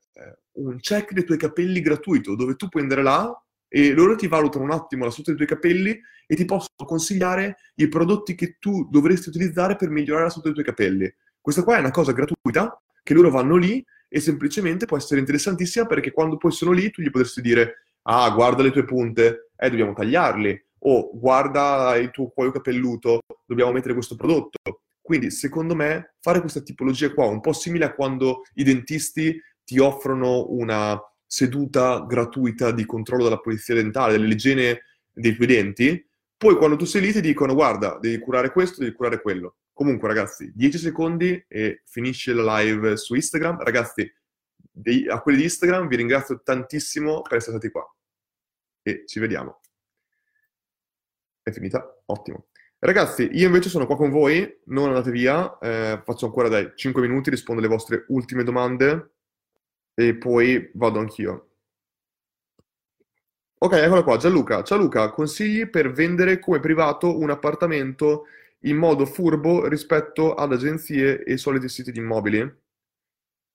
un 0.54 0.80
check 0.80 1.12
dei 1.12 1.25
tuoi 1.25 1.38
capelli 1.38 1.82
gratuito, 1.82 2.36
dove 2.36 2.56
tu 2.56 2.69
puoi 2.69 2.84
andare 2.84 3.04
là 3.04 3.44
e 3.75 3.91
loro 3.91 4.15
ti 4.15 4.27
valutano 4.27 4.63
un 4.63 4.71
attimo 4.71 5.03
la 5.03 5.11
salute 5.11 5.33
dei 5.33 5.45
tuoi 5.45 5.59
capelli 5.59 5.99
e 6.25 6.35
ti 6.38 6.45
possono 6.45 6.88
consigliare 6.88 7.57
i 7.75 7.89
prodotti 7.89 8.33
che 8.33 8.55
tu 8.57 8.88
dovresti 8.89 9.27
utilizzare 9.27 9.75
per 9.75 9.89
migliorare 9.89 10.23
la 10.23 10.29
salute 10.29 10.53
dei 10.53 10.63
tuoi 10.63 10.73
capelli. 10.73 11.13
Questa 11.41 11.61
qua 11.61 11.75
è 11.75 11.79
una 11.79 11.91
cosa 11.91 12.13
gratuita 12.13 12.81
che 13.03 13.13
loro 13.13 13.29
vanno 13.29 13.57
lì 13.57 13.85
e 14.07 14.19
semplicemente 14.21 14.85
può 14.85 14.95
essere 14.95 15.19
interessantissima 15.19 15.88
perché 15.88 16.13
quando 16.13 16.38
poi 16.38 16.53
sono 16.53 16.71
lì 16.71 16.89
tu 16.89 17.01
gli 17.01 17.09
potresti 17.09 17.41
dire 17.41 17.88
ah 18.03 18.29
guarda 18.29 18.63
le 18.63 18.71
tue 18.71 18.85
punte, 18.85 19.49
eh 19.57 19.69
dobbiamo 19.69 19.91
tagliarli 19.91 20.65
oh, 20.88 21.11
guarda 21.13 21.97
il 21.97 22.11
tuo 22.11 22.29
cuoio 22.29 22.51
capelluto, 22.51 23.23
dobbiamo 23.45 23.73
mettere 23.73 23.93
questo 23.93 24.15
prodotto. 24.15 24.83
Quindi, 25.01 25.29
secondo 25.31 25.75
me, 25.75 26.13
fare 26.21 26.39
questa 26.39 26.61
tipologia 26.61 27.13
qua, 27.13 27.25
un 27.25 27.41
po' 27.41 27.53
simile 27.53 27.85
a 27.85 27.93
quando 27.93 28.43
i 28.53 28.63
dentisti 28.63 29.39
ti 29.63 29.79
offrono 29.79 30.47
una 30.49 30.99
seduta 31.25 32.05
gratuita 32.07 32.71
di 32.71 32.85
controllo 32.85 33.23
della 33.23 33.39
polizia 33.39 33.75
dentale, 33.75 34.17
dell'igiene 34.17 34.81
dei 35.11 35.33
tuoi 35.33 35.47
denti, 35.47 36.07
poi 36.38 36.55
quando 36.57 36.75
tu 36.75 36.85
sei 36.85 37.01
lì 37.01 37.11
ti 37.11 37.21
dicono 37.21 37.53
guarda, 37.53 37.97
devi 37.99 38.19
curare 38.19 38.51
questo, 38.51 38.81
devi 38.81 38.93
curare 38.93 39.21
quello. 39.21 39.57
Comunque 39.73 40.07
ragazzi, 40.07 40.51
10 40.53 40.77
secondi 40.77 41.43
e 41.47 41.81
finisce 41.85 42.33
la 42.33 42.59
live 42.59 42.97
su 42.97 43.15
Instagram. 43.15 43.61
Ragazzi, 43.63 44.09
a 45.09 45.21
quelli 45.21 45.38
di 45.38 45.43
Instagram 45.45 45.88
vi 45.88 45.95
ringrazio 45.95 46.41
tantissimo 46.43 47.21
per 47.21 47.38
essere 47.38 47.57
stati 47.57 47.71
qua. 47.71 47.85
E 48.81 49.03
ci 49.05 49.19
vediamo. 49.19 49.61
È 51.41 51.51
finita? 51.51 52.01
Ottimo. 52.05 52.47
Ragazzi, 52.79 53.29
io 53.31 53.47
invece 53.47 53.69
sono 53.69 53.85
qua 53.85 53.95
con 53.95 54.11
voi, 54.11 54.61
non 54.65 54.89
andate 54.89 55.09
via, 55.09 55.57
eh, 55.59 56.01
faccio 56.03 56.25
ancora 56.25 56.49
dai 56.49 56.71
5 56.75 57.01
minuti, 57.01 57.29
rispondo 57.29 57.61
alle 57.61 57.69
vostre 57.69 58.05
ultime 58.09 58.43
domande 58.43 59.14
e 59.95 60.15
poi 60.15 60.69
vado 60.73 60.99
anch'io. 60.99 61.49
Ok, 63.58 63.73
eccola 63.73 64.03
qua, 64.03 64.17
Gianluca. 64.17 64.62
Ciao 64.63 64.77
Luca, 64.77 65.10
consigli 65.10 65.67
per 65.67 65.91
vendere 65.91 66.38
come 66.38 66.60
privato 66.60 67.17
un 67.17 67.31
appartamento 67.31 68.25
in 68.60 68.77
modo 68.77 69.05
furbo 69.05 69.67
rispetto 69.67 70.36
ad 70.36 70.51
agenzie 70.51 71.23
e 71.23 71.38
soliti 71.38 71.69
siti 71.69 71.91
di 71.91 71.99
immobili? 71.99 72.63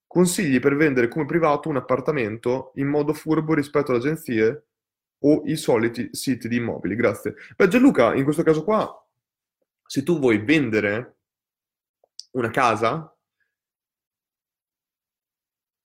Consigli 0.06 0.58
per 0.58 0.74
vendere 0.74 1.06
come 1.06 1.26
privato 1.26 1.68
un 1.68 1.76
appartamento 1.76 2.72
in 2.76 2.88
modo 2.88 3.12
furbo 3.12 3.54
rispetto 3.54 3.92
ad 3.92 3.98
agenzie 3.98 4.64
o 5.20 5.42
i 5.44 5.56
soliti 5.56 6.08
siti 6.12 6.48
di 6.48 6.56
immobili? 6.56 6.96
Grazie. 6.96 7.36
Beh, 7.54 7.68
Gianluca, 7.68 8.14
in 8.14 8.24
questo 8.24 8.42
caso 8.42 8.64
qua, 8.64 8.92
se 9.86 10.02
tu 10.02 10.18
vuoi 10.18 10.38
vendere 10.38 11.18
una 12.32 12.50
casa, 12.50 13.14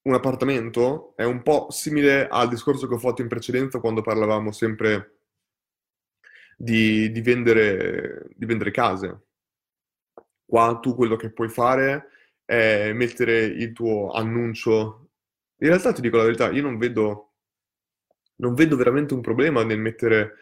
un 0.05 0.13
appartamento, 0.13 1.13
è 1.15 1.23
un 1.23 1.41
po' 1.41 1.67
simile 1.71 2.27
al 2.27 2.47
discorso 2.47 2.87
che 2.87 2.93
ho 2.93 2.99
fatto 2.99 3.21
in 3.21 3.27
precedenza 3.27 3.79
quando 3.79 4.01
parlavamo 4.01 4.51
sempre 4.51 5.17
di, 6.55 7.11
di, 7.11 7.21
vendere, 7.21 8.27
di 8.35 8.45
vendere 8.45 8.71
case. 8.71 9.23
Qua 10.45 10.77
tu 10.79 10.93
quello 10.95 11.15
che 11.15 11.31
puoi 11.31 11.49
fare 11.49 12.09
è 12.45 12.93
mettere 12.93 13.45
il 13.45 13.73
tuo 13.73 14.11
annuncio. 14.11 15.09
In 15.57 15.69
realtà 15.69 15.91
ti 15.91 16.01
dico 16.01 16.17
la 16.17 16.23
verità, 16.23 16.51
io 16.51 16.61
non 16.61 16.77
vedo, 16.77 17.33
non 18.37 18.53
vedo 18.53 18.75
veramente 18.75 19.15
un 19.15 19.21
problema 19.21 19.63
nel 19.63 19.79
mettere 19.79 20.35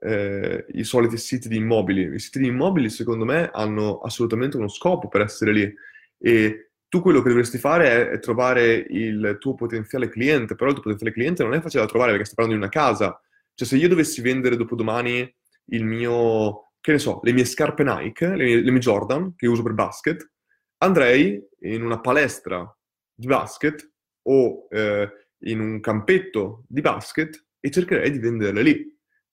eh, 0.00 0.66
i 0.72 0.82
soliti 0.82 1.18
siti 1.18 1.48
di 1.48 1.56
immobili. 1.56 2.12
I 2.14 2.18
siti 2.18 2.40
di 2.40 2.48
immobili, 2.48 2.90
secondo 2.90 3.24
me, 3.24 3.48
hanno 3.52 4.00
assolutamente 4.00 4.56
uno 4.56 4.68
scopo 4.68 5.06
per 5.06 5.20
essere 5.20 5.52
lì. 5.52 5.74
E 6.18 6.70
tu 6.94 7.00
quello 7.00 7.22
che 7.22 7.30
dovresti 7.30 7.58
fare 7.58 8.12
è, 8.12 8.18
trovare 8.20 8.86
il 8.88 9.36
tuo 9.40 9.56
potenziale 9.56 10.08
cliente, 10.08 10.54
però 10.54 10.68
il 10.68 10.74
tuo 10.74 10.84
potenziale 10.84 11.12
cliente 11.12 11.42
non 11.42 11.52
è 11.52 11.60
facile 11.60 11.82
da 11.82 11.88
trovare 11.88 12.12
perché 12.12 12.26
stai 12.26 12.36
parlando 12.36 12.60
di 12.60 12.72
una 12.72 12.80
casa. 12.84 13.20
Cioè, 13.52 13.66
se 13.66 13.76
io 13.76 13.88
dovessi 13.88 14.20
vendere 14.20 14.56
dopodomani 14.56 15.36
il 15.70 15.84
mio, 15.84 16.70
che 16.80 16.92
ne 16.92 16.98
so, 17.00 17.18
le 17.24 17.32
mie 17.32 17.46
scarpe 17.46 17.82
Nike, 17.82 18.36
le 18.36 18.44
mie, 18.44 18.60
le 18.60 18.70
mie 18.70 18.78
Jordan, 18.78 19.34
che 19.34 19.48
uso 19.48 19.64
per 19.64 19.72
basket, 19.72 20.30
andrei 20.78 21.44
in 21.62 21.82
una 21.82 21.98
palestra 21.98 22.64
di 23.12 23.26
basket 23.26 23.90
o 24.28 24.68
eh, 24.70 25.10
in 25.46 25.58
un 25.58 25.80
campetto 25.80 26.62
di 26.68 26.80
basket 26.80 27.44
e 27.58 27.72
cercherei 27.72 28.12
di 28.12 28.20
venderle 28.20 28.62
lì. 28.62 28.74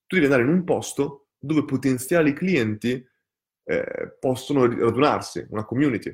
Tu 0.04 0.16
devi 0.16 0.24
andare 0.24 0.42
in 0.42 0.48
un 0.48 0.64
posto 0.64 1.28
dove 1.38 1.64
potenziali 1.64 2.32
clienti 2.32 3.08
eh, 3.64 4.16
possono 4.18 4.66
radunarsi, 4.66 5.46
una 5.50 5.64
community. 5.64 6.12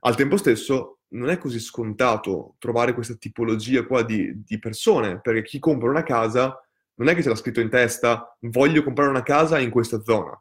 Al 0.00 0.16
tempo 0.16 0.36
stesso 0.36 1.00
non 1.10 1.30
è 1.30 1.38
così 1.38 1.58
scontato 1.58 2.56
trovare 2.58 2.94
questa 2.94 3.14
tipologia 3.14 3.84
qua 3.84 4.02
di, 4.02 4.42
di 4.44 4.58
persone, 4.58 5.20
perché 5.20 5.42
chi 5.42 5.58
compra 5.58 5.88
una 5.88 6.02
casa 6.02 6.60
non 6.94 7.08
è 7.08 7.14
che 7.14 7.22
ce 7.22 7.28
l'ha 7.28 7.36
scritto 7.36 7.60
in 7.60 7.70
testa 7.70 8.36
voglio 8.40 8.82
comprare 8.82 9.10
una 9.10 9.22
casa 9.22 9.58
in 9.58 9.70
questa 9.70 10.02
zona. 10.02 10.40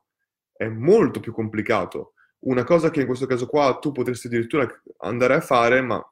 È 0.52 0.68
molto 0.68 1.20
più 1.20 1.32
complicato. 1.32 2.14
Una 2.40 2.64
cosa 2.64 2.90
che 2.90 3.02
in 3.02 3.08
questo 3.08 3.26
caso 3.26 3.48
qua 3.48 3.78
tu 3.80 3.92
potresti 3.92 4.28
addirittura 4.28 4.68
andare 5.00 5.36
a 5.36 5.42
fare, 5.42 5.82
ma 5.82 6.04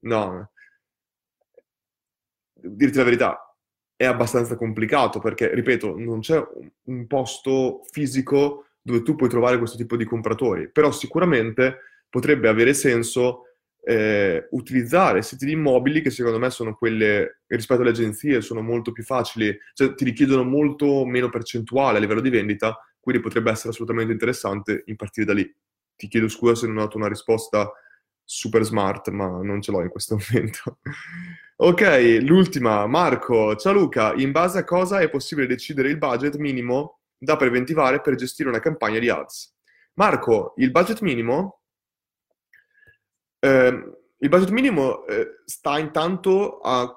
no, 0.00 0.50
dirti 2.52 2.96
la 2.96 3.04
verità, 3.04 3.56
è 3.96 4.04
abbastanza 4.04 4.56
complicato 4.56 5.20
perché, 5.20 5.52
ripeto, 5.54 5.98
non 5.98 6.20
c'è 6.20 6.42
un 6.84 7.06
posto 7.06 7.82
fisico 7.90 8.66
dove 8.80 9.02
tu 9.02 9.16
puoi 9.16 9.28
trovare 9.28 9.58
questo 9.58 9.76
tipo 9.76 9.96
di 9.96 10.04
compratori, 10.04 10.70
però 10.70 10.92
sicuramente 10.92 11.78
potrebbe 12.16 12.48
avere 12.48 12.72
senso 12.72 13.42
eh, 13.82 14.48
utilizzare 14.52 15.20
siti 15.20 15.44
di 15.44 15.52
immobili 15.52 16.00
che 16.00 16.08
secondo 16.08 16.38
me 16.38 16.48
sono 16.48 16.74
quelle, 16.74 17.42
rispetto 17.46 17.82
alle 17.82 17.90
agenzie, 17.90 18.40
sono 18.40 18.62
molto 18.62 18.90
più 18.90 19.04
facili, 19.04 19.54
cioè 19.74 19.94
ti 19.94 20.04
richiedono 20.04 20.42
molto 20.42 21.04
meno 21.04 21.28
percentuale 21.28 21.98
a 21.98 22.00
livello 22.00 22.22
di 22.22 22.30
vendita, 22.30 22.74
quindi 22.98 23.20
potrebbe 23.20 23.50
essere 23.50 23.68
assolutamente 23.68 24.12
interessante 24.12 24.82
impartire 24.86 25.26
da 25.26 25.34
lì. 25.34 25.54
Ti 25.94 26.08
chiedo 26.08 26.26
scusa 26.28 26.54
se 26.54 26.66
non 26.66 26.78
ho 26.78 26.80
dato 26.84 26.96
una 26.96 27.08
risposta 27.08 27.70
super 28.24 28.62
smart, 28.62 29.10
ma 29.10 29.42
non 29.42 29.60
ce 29.60 29.70
l'ho 29.70 29.82
in 29.82 29.90
questo 29.90 30.16
momento. 30.26 30.78
ok, 31.56 32.20
l'ultima, 32.22 32.86
Marco. 32.86 33.56
Ciao 33.56 33.74
Luca, 33.74 34.14
in 34.14 34.32
base 34.32 34.60
a 34.60 34.64
cosa 34.64 35.00
è 35.00 35.10
possibile 35.10 35.46
decidere 35.46 35.90
il 35.90 35.98
budget 35.98 36.36
minimo 36.36 37.00
da 37.18 37.36
preventivare 37.36 38.00
per 38.00 38.14
gestire 38.14 38.48
una 38.48 38.58
campagna 38.58 38.98
di 38.98 39.10
ads? 39.10 39.54
Marco, 39.98 40.54
il 40.56 40.70
budget 40.70 41.02
minimo 41.02 41.60
eh, 43.38 43.92
il 44.18 44.28
budget 44.28 44.50
minimo 44.50 45.06
eh, 45.06 45.42
sta 45.44 45.78
intanto 45.78 46.58
a 46.60 46.90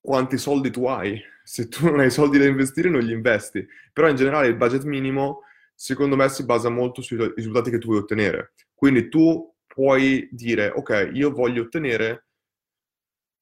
quanti 0.00 0.36
soldi 0.38 0.70
tu 0.70 0.86
hai. 0.86 1.20
Se 1.42 1.68
tu 1.68 1.86
non 1.86 2.00
hai 2.00 2.10
soldi 2.10 2.38
da 2.38 2.46
investire, 2.46 2.88
non 2.88 3.02
li 3.02 3.12
investi. 3.12 3.66
Però 3.92 4.08
in 4.08 4.16
generale 4.16 4.48
il 4.48 4.56
budget 4.56 4.84
minimo, 4.84 5.40
secondo 5.74 6.16
me, 6.16 6.28
si 6.28 6.44
basa 6.44 6.68
molto 6.68 7.02
sui 7.02 7.32
risultati 7.34 7.70
che 7.70 7.78
tu 7.78 7.88
vuoi 7.88 8.00
ottenere. 8.00 8.52
Quindi 8.74 9.08
tu 9.08 9.52
puoi 9.66 10.28
dire, 10.30 10.68
ok, 10.68 11.10
io 11.12 11.30
voglio 11.30 11.62
ottenere, 11.62 12.26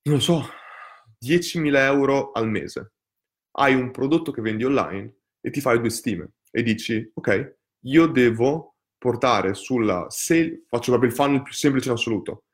non 0.05 0.21
so, 0.21 0.49
10.000 1.19 1.77
euro 1.77 2.33
al 2.33 2.49
mese. 2.49 2.93
Hai 3.53 3.75
un 3.75 3.91
prodotto 3.91 4.33
che 4.33 4.41
vendi 4.41 4.65
online 4.65 5.15
e 5.41 5.51
ti 5.51 5.61
fai 5.61 5.79
due 5.79 5.91
stime 5.91 6.33
e 6.51 6.63
dici, 6.63 7.11
ok, 7.15 7.57
io 7.87 8.07
devo 8.07 8.72
portare 9.03 9.55
sulla, 9.55 10.07
se 10.11 10.63
faccio 10.69 10.93
proprio 10.93 11.11
il 11.11 11.17
funnel 11.17 11.43
più 11.43 11.53
semplice 11.53 11.89
in 11.89 11.95
assoluto, 11.95 12.45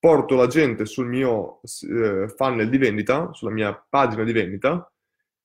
porto 0.00 0.34
la 0.34 0.48
gente 0.48 0.84
sul 0.84 1.06
mio 1.06 1.60
eh, 1.62 2.26
funnel 2.26 2.68
di 2.68 2.76
vendita, 2.76 3.32
sulla 3.32 3.52
mia 3.52 3.72
pagina 3.88 4.24
di 4.24 4.32
vendita, 4.32 4.92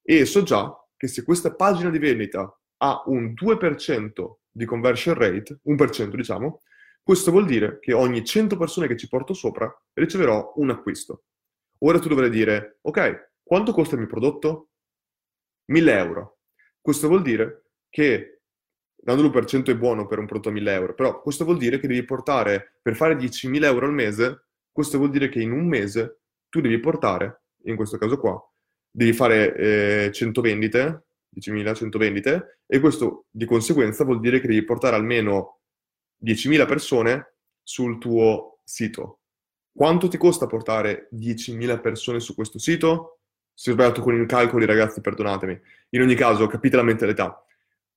e 0.01 0.25
so 0.25 0.41
già 0.41 0.75
che 0.97 1.07
se 1.07 1.23
questa 1.23 1.53
pagina 1.53 1.91
di 1.91 1.99
vendita 1.99 2.59
ha 2.77 3.03
un 3.05 3.35
2% 3.39 4.31
di 4.49 4.65
conversion 4.65 5.13
rate, 5.13 5.59
1% 5.63 6.15
diciamo, 6.15 6.61
questo 7.03 7.29
vuol 7.29 7.45
dire 7.45 7.77
che 7.79 7.93
ogni 7.93 8.25
100 8.25 8.57
persone 8.57 8.87
che 8.87 8.97
ci 8.97 9.07
porto 9.07 9.35
sopra 9.35 9.71
riceverò 9.93 10.53
un 10.55 10.71
acquisto. 10.71 11.25
Ora 11.81 11.99
tu 11.99 12.07
dovrai 12.07 12.31
dire, 12.31 12.79
ok, 12.81 13.33
quanto 13.43 13.73
costa 13.73 13.93
il 13.93 14.01
mio 14.01 14.09
prodotto? 14.09 14.69
1000 15.65 15.97
euro. 15.99 16.39
Questo 16.81 17.07
vuol 17.07 17.21
dire 17.21 17.65
che 17.89 18.36
dando 19.07 19.23
l'1% 19.23 19.69
è 19.69 19.77
buono 19.77 20.05
per 20.05 20.19
un 20.19 20.25
prodotto 20.25 20.49
a 20.49 20.51
1000 20.51 20.73
euro, 20.73 20.93
però 20.93 21.21
questo 21.21 21.45
vuol 21.45 21.57
dire 21.57 21.79
che 21.79 21.87
devi 21.87 22.03
portare, 22.03 22.79
per 22.81 22.93
fare 22.93 23.15
10.000 23.15 23.63
euro 23.63 23.85
al 23.85 23.93
mese, 23.93 24.47
questo 24.69 24.97
vuol 24.97 25.11
dire 25.11 25.29
che 25.29 25.39
in 25.39 25.53
un 25.53 25.65
mese 25.65 26.23
tu 26.49 26.59
devi 26.59 26.77
portare, 26.81 27.43
in 27.63 27.77
questo 27.77 27.97
caso 27.97 28.19
qua, 28.19 28.37
devi 28.91 29.13
fare 29.13 29.55
eh, 30.07 30.11
100 30.11 30.41
vendite, 30.41 31.05
10.000, 31.39 31.73
100 31.73 31.97
vendite, 31.97 32.59
e 32.67 32.81
questo 32.81 33.27
di 33.31 33.45
conseguenza 33.45 34.03
vuol 34.03 34.19
dire 34.19 34.41
che 34.41 34.47
devi 34.47 34.65
portare 34.65 34.97
almeno 34.97 35.61
10.000 36.25 36.67
persone 36.67 37.35
sul 37.63 37.99
tuo 37.99 38.59
sito. 38.65 39.21
Quanto 39.73 40.09
ti 40.09 40.17
costa 40.17 40.47
portare 40.47 41.07
10.000 41.15 41.79
persone 41.79 42.19
su 42.19 42.35
questo 42.35 42.59
sito? 42.59 43.19
Se 43.53 43.69
ho 43.69 43.73
sbagliato 43.73 44.01
con 44.01 44.21
i 44.21 44.25
calcoli, 44.25 44.65
ragazzi, 44.65 44.99
perdonatemi. 44.99 45.57
In 45.91 46.01
ogni 46.01 46.15
caso, 46.15 46.45
capite 46.47 46.75
la 46.75 46.83
mentalità. 46.83 47.41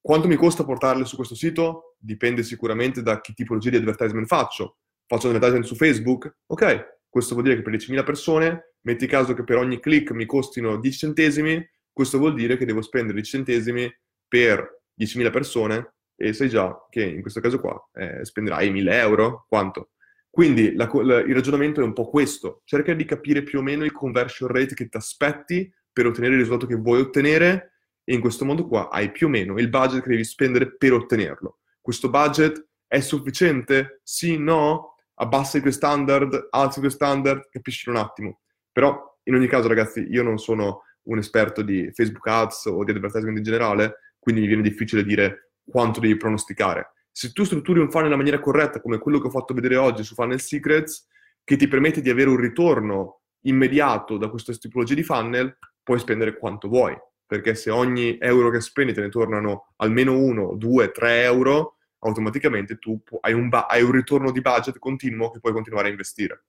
Quanto 0.01 0.29
mi 0.29 0.37
costa 0.37 0.65
portarle 0.65 1.05
su 1.05 1.17
questo 1.17 1.35
sito? 1.35 1.97
Dipende 1.99 2.43
sicuramente 2.43 3.03
da 3.03 3.21
che 3.21 3.35
tipologia 3.35 3.71
di 3.71 3.77
advertisement 3.77 4.27
faccio. 4.27 4.79
Faccio 5.07 5.29
un 5.29 5.35
advertisement 5.35 5.67
su 5.67 5.77
Facebook? 5.77 6.37
Ok, 6.47 7.01
questo 7.09 7.35
vuol 7.35 7.47
dire 7.47 7.57
che 7.57 7.63
per 7.63 7.75
10.000 7.75 8.05
persone, 8.05 8.75
metti 8.83 9.07
caso 9.07 9.35
che 9.35 9.45
per 9.45 9.59
ogni 9.59 9.79
click 9.79 10.13
mi 10.13 10.25
costino 10.25 10.79
10 10.79 10.99
centesimi, 10.99 11.69
questo 11.93 12.19
vuol 12.19 12.35
dire 12.35 12.57
che 12.57 12.65
devo 12.65 12.81
spendere 12.81 13.15
10 13.15 13.31
centesimi 13.31 13.93
per 14.27 14.83
10.000 14.99 15.31
persone 15.31 15.95
e 16.17 16.33
sai 16.33 16.49
già 16.49 16.87
che 16.89 17.03
in 17.03 17.21
questo 17.21 17.41
caso 17.41 17.61
qua 17.61 17.77
eh, 17.95 18.25
spenderai 18.25 18.73
1.000 18.73 18.93
euro, 18.93 19.45
quanto? 19.49 19.91
Quindi 20.31 20.75
la, 20.75 20.89
la, 21.03 21.19
il 21.19 21.35
ragionamento 21.35 21.81
è 21.81 21.85
un 21.85 21.93
po' 21.93 22.09
questo, 22.09 22.63
cerca 22.65 22.95
di 22.95 23.05
capire 23.05 23.43
più 23.43 23.59
o 23.59 23.63
meno 23.63 23.85
il 23.85 23.93
conversion 23.93 24.49
rate 24.49 24.75
che 24.75 24.89
ti 24.89 24.97
aspetti 24.97 25.71
per 25.93 26.07
ottenere 26.07 26.35
il 26.35 26.41
risultato 26.41 26.67
che 26.67 26.77
vuoi 26.77 27.01
ottenere 27.01 27.80
e 28.11 28.15
in 28.15 28.21
questo 28.21 28.45
modo 28.45 28.67
qua 28.67 28.89
hai 28.89 29.13
più 29.13 29.29
o 29.29 29.31
meno 29.31 29.57
il 29.61 29.69
budget 29.69 30.03
che 30.03 30.09
devi 30.09 30.25
spendere 30.25 30.75
per 30.75 30.93
ottenerlo. 30.95 31.59
Questo 31.81 32.11
budget 32.11 32.67
è 32.89 32.99
sufficiente? 32.99 34.01
Sì, 34.03 34.37
no? 34.37 34.97
Abbassa 35.15 35.59
i 35.59 35.61
tuoi 35.61 35.73
standard, 35.73 36.49
alza 36.51 36.79
i 36.79 36.81
tuoi 36.81 36.91
standard, 36.91 37.49
capisci 37.49 37.89
un 37.89 37.95
attimo. 37.95 38.41
Però 38.73 39.17
in 39.23 39.37
ogni 39.37 39.47
caso 39.47 39.69
ragazzi 39.69 40.01
io 40.11 40.25
non 40.25 40.39
sono 40.39 40.83
un 41.03 41.19
esperto 41.19 41.63
di 41.63 41.89
Facebook 41.93 42.27
Ads 42.27 42.65
o 42.67 42.83
di 42.83 42.91
advertising 42.91 43.37
in 43.37 43.45
generale, 43.45 43.99
quindi 44.19 44.41
mi 44.41 44.49
viene 44.49 44.63
difficile 44.63 45.05
dire 45.05 45.53
quanto 45.65 46.01
devi 46.01 46.17
pronosticare. 46.17 46.95
Se 47.13 47.31
tu 47.31 47.45
strutturi 47.45 47.79
un 47.79 47.91
funnel 47.91 48.07
nella 48.07 48.17
maniera 48.17 48.41
corretta, 48.41 48.81
come 48.81 48.99
quello 48.99 49.21
che 49.21 49.29
ho 49.29 49.31
fatto 49.31 49.55
vedere 49.55 49.77
oggi 49.77 50.03
su 50.03 50.15
Funnel 50.15 50.41
Secrets, 50.41 51.07
che 51.45 51.55
ti 51.55 51.69
permette 51.69 52.01
di 52.01 52.11
avere 52.11 52.29
un 52.29 52.39
ritorno 52.39 53.21
immediato 53.43 54.17
da 54.17 54.29
questa 54.29 54.53
tipologia 54.55 54.95
di 54.95 55.05
funnel, 55.05 55.57
puoi 55.81 56.01
spendere 56.01 56.37
quanto 56.37 56.67
vuoi. 56.67 56.97
Perché 57.31 57.55
se 57.55 57.71
ogni 57.71 58.19
euro 58.19 58.51
che 58.51 58.61
spendi 58.61 58.93
te 58.93 59.03
ne 59.03 59.09
tornano 59.09 59.73
almeno 59.77 60.19
uno, 60.19 60.57
due, 60.57 60.91
tre 60.91 61.23
euro, 61.23 61.77
automaticamente 62.01 62.77
tu 62.79 63.01
hai 63.21 63.33
un, 63.33 63.49
ba- 63.49 63.67
hai 63.67 63.83
un 63.83 63.93
ritorno 63.93 64.33
di 64.33 64.41
budget 64.41 64.81
continuo 64.81 65.31
che 65.31 65.39
puoi 65.39 65.53
continuare 65.53 65.87
a 65.87 65.91
investire. 65.93 66.47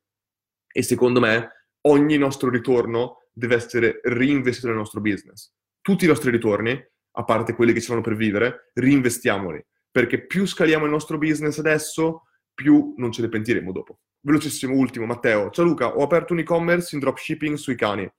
E 0.68 0.82
secondo 0.82 1.20
me 1.20 1.68
ogni 1.82 2.18
nostro 2.18 2.50
ritorno 2.50 3.28
deve 3.32 3.54
essere 3.54 4.00
reinvestito 4.02 4.70
nel 4.70 4.78
nostro 4.78 5.02
business. 5.02 5.54
Tutti 5.82 6.06
i 6.06 6.08
nostri 6.08 6.32
ritorni, 6.32 6.84
a 7.12 7.24
parte 7.26 7.54
quelli 7.54 7.74
che 7.74 7.80
ci 7.80 7.86
sono 7.86 8.02
per 8.02 8.16
vivere, 8.16 8.72
reinvestiamoli. 8.74 9.64
Perché 9.92 10.26
più 10.26 10.48
scaliamo 10.48 10.86
il 10.86 10.92
nostro 10.92 11.20
business 11.20 11.60
adesso, 11.60 12.24
più 12.56 12.96
non 12.98 13.12
ce 13.12 13.22
ne 13.22 13.30
pentiremo 13.30 13.72
dopo. 13.72 14.00
Velocissimo, 14.22 14.74
ultimo, 14.74 15.06
Matteo. 15.06 15.52
Ciao 15.52 15.64
Luca, 15.64 15.96
ho 15.96 16.02
aperto 16.02 16.34
un 16.34 16.40
e-commerce 16.40 16.96
in 16.96 17.02
dropshipping 17.02 17.56
sui 17.56 17.76
cani. 17.76 18.12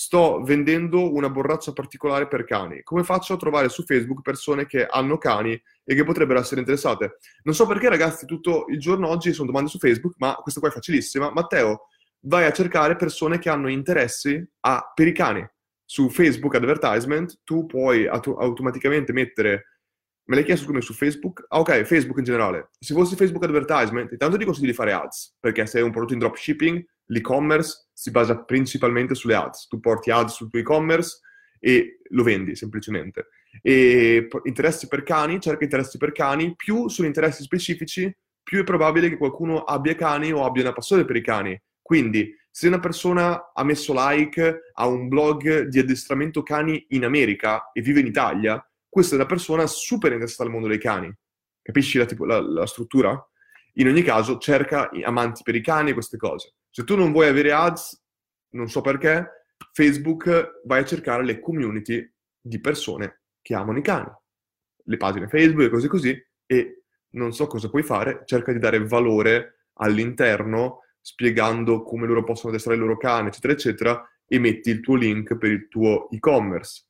Sto 0.00 0.42
vendendo 0.44 1.12
una 1.12 1.28
borraccia 1.28 1.72
particolare 1.72 2.28
per 2.28 2.44
cani. 2.44 2.84
Come 2.84 3.02
faccio 3.02 3.32
a 3.32 3.36
trovare 3.36 3.68
su 3.68 3.82
Facebook 3.82 4.22
persone 4.22 4.64
che 4.64 4.86
hanno 4.86 5.18
cani 5.18 5.60
e 5.82 5.94
che 5.96 6.04
potrebbero 6.04 6.38
essere 6.38 6.60
interessate? 6.60 7.16
Non 7.42 7.52
so 7.52 7.66
perché, 7.66 7.88
ragazzi, 7.88 8.24
tutto 8.24 8.66
il 8.68 8.78
giorno 8.78 9.08
oggi 9.08 9.32
sono 9.32 9.48
domande 9.48 9.68
su 9.68 9.78
Facebook, 9.78 10.14
ma 10.18 10.36
questa 10.36 10.60
qua 10.60 10.68
è 10.68 10.72
facilissima. 10.72 11.32
Matteo, 11.32 11.88
vai 12.20 12.44
a 12.44 12.52
cercare 12.52 12.94
persone 12.94 13.40
che 13.40 13.50
hanno 13.50 13.68
interessi 13.68 14.40
a, 14.60 14.92
per 14.94 15.08
i 15.08 15.12
cani. 15.12 15.44
Su 15.84 16.08
Facebook 16.10 16.54
Advertisement 16.54 17.40
tu 17.42 17.66
puoi 17.66 18.06
auto- 18.06 18.36
automaticamente 18.36 19.12
mettere 19.12 19.64
Me 20.28 20.36
l'hai 20.36 20.44
chiesto 20.44 20.66
come 20.66 20.82
su 20.82 20.92
Facebook? 20.92 21.44
Ah, 21.48 21.58
ok, 21.58 21.82
Facebook 21.84 22.18
in 22.18 22.24
generale. 22.24 22.68
Se 22.78 22.94
fosse 22.94 23.16
Facebook 23.16 23.44
Advertisement, 23.44 24.12
intanto 24.12 24.36
ti 24.36 24.44
consiglio 24.44 24.66
di 24.68 24.74
fare 24.74 24.92
ads, 24.92 25.38
perché 25.40 25.64
se 25.66 25.78
hai 25.78 25.84
un 25.84 25.90
prodotto 25.90 26.12
in 26.12 26.18
dropshipping, 26.18 26.84
l'e-commerce 27.08 27.88
si 27.92 28.10
basa 28.10 28.44
principalmente 28.44 29.14
sulle 29.14 29.34
ads. 29.34 29.66
Tu 29.66 29.80
porti 29.80 30.10
ads 30.10 30.34
sul 30.34 30.48
tuo 30.48 30.58
e-commerce 30.58 31.20
e 31.60 31.98
lo 32.10 32.22
vendi 32.22 32.54
semplicemente. 32.54 33.28
E 33.62 34.28
interessi 34.44 34.88
per 34.88 35.02
cani, 35.02 35.40
cerca 35.40 35.64
interessi 35.64 35.98
per 35.98 36.12
cani, 36.12 36.54
più 36.54 36.88
sono 36.88 37.08
interessi 37.08 37.42
specifici, 37.42 38.14
più 38.42 38.60
è 38.60 38.64
probabile 38.64 39.08
che 39.08 39.16
qualcuno 39.16 39.64
abbia 39.64 39.94
cani 39.94 40.32
o 40.32 40.44
abbia 40.44 40.62
una 40.62 40.72
passione 40.72 41.04
per 41.04 41.16
i 41.16 41.22
cani. 41.22 41.60
Quindi, 41.82 42.34
se 42.50 42.66
una 42.66 42.80
persona 42.80 43.52
ha 43.52 43.64
messo 43.64 43.92
like 43.96 44.60
a 44.72 44.86
un 44.86 45.08
blog 45.08 45.62
di 45.62 45.78
addestramento 45.78 46.42
cani 46.42 46.86
in 46.90 47.04
America 47.04 47.70
e 47.72 47.80
vive 47.82 48.00
in 48.00 48.06
Italia, 48.06 48.62
questa 48.88 49.14
è 49.14 49.18
una 49.18 49.26
persona 49.26 49.66
super 49.66 50.12
interessata 50.12 50.44
al 50.44 50.50
mondo 50.50 50.68
dei 50.68 50.78
cani. 50.78 51.12
Capisci 51.62 51.98
la, 51.98 52.04
tipo, 52.04 52.24
la, 52.24 52.40
la 52.40 52.66
struttura? 52.66 53.18
In 53.74 53.88
ogni 53.88 54.02
caso, 54.02 54.38
cerca 54.38 54.90
amanti 55.04 55.42
per 55.42 55.54
i 55.54 55.62
cani 55.62 55.90
e 55.90 55.92
queste 55.92 56.16
cose. 56.16 56.54
Se 56.78 56.84
tu 56.84 56.94
non 56.94 57.10
vuoi 57.10 57.26
avere 57.26 57.50
ads, 57.50 58.00
non 58.50 58.68
so 58.68 58.82
perché, 58.82 59.46
Facebook 59.72 60.60
vai 60.64 60.82
a 60.82 60.84
cercare 60.84 61.24
le 61.24 61.40
community 61.40 62.08
di 62.40 62.60
persone 62.60 63.22
che 63.42 63.56
amano 63.56 63.78
i 63.78 63.82
cani. 63.82 64.08
Le 64.84 64.96
pagine 64.96 65.26
Facebook 65.26 65.66
e 65.66 65.70
cose 65.70 65.88
così. 65.88 66.26
E 66.46 66.84
non 67.14 67.32
so 67.32 67.48
cosa 67.48 67.68
puoi 67.68 67.82
fare, 67.82 68.22
cerca 68.26 68.52
di 68.52 68.60
dare 68.60 68.86
valore 68.86 69.64
all'interno 69.80 70.84
spiegando 71.00 71.82
come 71.82 72.06
loro 72.06 72.22
possono 72.22 72.50
addestrare 72.50 72.78
il 72.78 72.84
loro 72.84 72.96
cane, 72.96 73.30
eccetera, 73.30 73.54
eccetera, 73.54 74.08
e 74.24 74.38
metti 74.38 74.70
il 74.70 74.78
tuo 74.78 74.94
link 74.94 75.36
per 75.36 75.50
il 75.50 75.66
tuo 75.66 76.08
e-commerce. 76.10 76.84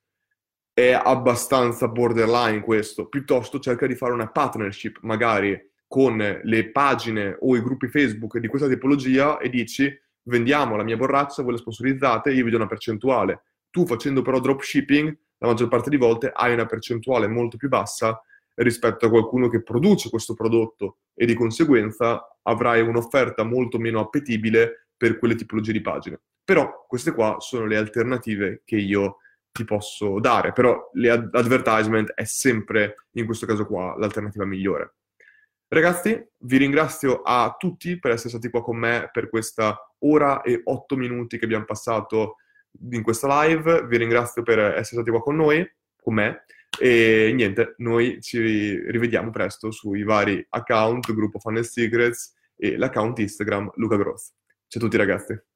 È 0.70 0.92
abbastanza 0.92 1.88
borderline 1.88 2.61
questo, 2.61 3.09
piuttosto 3.09 3.59
cerca 3.59 3.87
di 3.87 3.94
fare 3.94 4.12
una 4.12 4.29
partnership, 4.29 4.98
magari 5.01 5.59
con 5.88 6.40
le 6.42 6.70
pagine 6.70 7.37
o 7.40 7.57
i 7.57 7.62
gruppi 7.62 7.88
Facebook 7.88 8.38
di 8.38 8.46
questa 8.46 8.68
tipologia 8.68 9.38
e 9.38 9.48
dici 9.48 9.90
vendiamo 10.24 10.77
la 10.77 10.85
mia 10.85 10.96
borraccia, 10.96 11.42
voi 11.42 11.53
le 11.53 11.59
sponsorizzate, 11.59 12.31
io 12.31 12.44
vi 12.44 12.51
do 12.51 12.57
una 12.57 12.66
percentuale. 12.66 13.42
Tu 13.70 13.87
facendo 13.87 14.22
però 14.22 14.38
dropshipping, 14.38 15.18
la 15.38 15.48
maggior 15.48 15.68
parte 15.68 15.90
di 15.90 15.96
volte 15.96 16.31
hai 16.33 16.53
una 16.53 16.66
percentuale 16.66 17.27
molto 17.27 17.57
più 17.57 17.68
bassa 17.68 18.22
rispetto 18.57 19.07
a 19.07 19.11
qualcuno 19.11 19.48
che 19.48 19.62
produce 19.62 20.11
questo 20.11 20.35
prodotto 20.35 20.98
e 21.14 21.27
di 21.27 21.35
conseguenza 21.35 22.38
avrai 22.42 22.81
un'offerta 22.83 23.44
molto 23.44 23.79
meno 23.79 24.01
appetibile 24.01 24.88
per 24.96 25.18
quelle 25.18 25.37
tipologie 25.37 25.72
di 25.72 25.81
pagine. 25.81 26.20
Però 26.44 26.85
queste 26.87 27.12
qua 27.12 27.37
sono 27.38 27.66
le 27.66 27.77
alternative 27.77 28.62
che 28.64 28.77
io 28.77 29.18
ti 29.53 29.64
posso 29.64 30.18
dare, 30.20 30.53
però 30.53 30.90
l'advertisement 30.94 32.12
è 32.12 32.24
sempre, 32.24 33.07
in 33.12 33.27
questo 33.27 33.46
caso 33.46 33.66
qua, 33.66 33.94
l'alternativa 33.96 34.44
migliore. 34.44 34.98
Ragazzi, 35.70 36.26
vi 36.38 36.57
ringrazio 36.57 37.20
a 37.20 37.54
tutti 37.59 37.98
per 37.98 38.12
essere 38.12 38.31
stati 38.31 38.48
qua 38.48 38.62
con 38.62 38.78
me 38.78 39.11
per 39.12 39.28
questa 39.28 39.78
ora 39.98 40.40
e 40.40 40.62
otto 40.64 40.96
minuti 40.96 41.38
che 41.38 41.44
abbiamo 41.44 41.66
passato 41.66 42.37
in 42.90 43.02
questa 43.02 43.42
live. 43.42 43.85
Vi 43.87 43.98
ringrazio 43.98 44.42
per 44.42 44.59
essere 44.59 45.02
stati 45.02 45.11
qua 45.11 45.20
con 45.20 45.37
noi, 45.37 45.70
con 46.00 46.14
me. 46.14 46.44
E 46.81 47.33
niente, 47.35 47.74
noi 47.78 48.18
ci 48.22 48.81
rivediamo 48.90 49.31
presto 49.31 49.70
sui 49.70 50.04
vari 50.04 50.44
account, 50.48 51.12
gruppo 51.12 51.38
Funnel 51.38 51.66
Secrets 51.66 52.35
e 52.57 52.78
l'account 52.78 53.18
Instagram 53.18 53.72
Luca 53.74 53.96
Gross. 53.96 54.33
Ciao 54.68 54.81
a 54.81 54.85
tutti 54.85 54.96
ragazzi. 54.96 55.48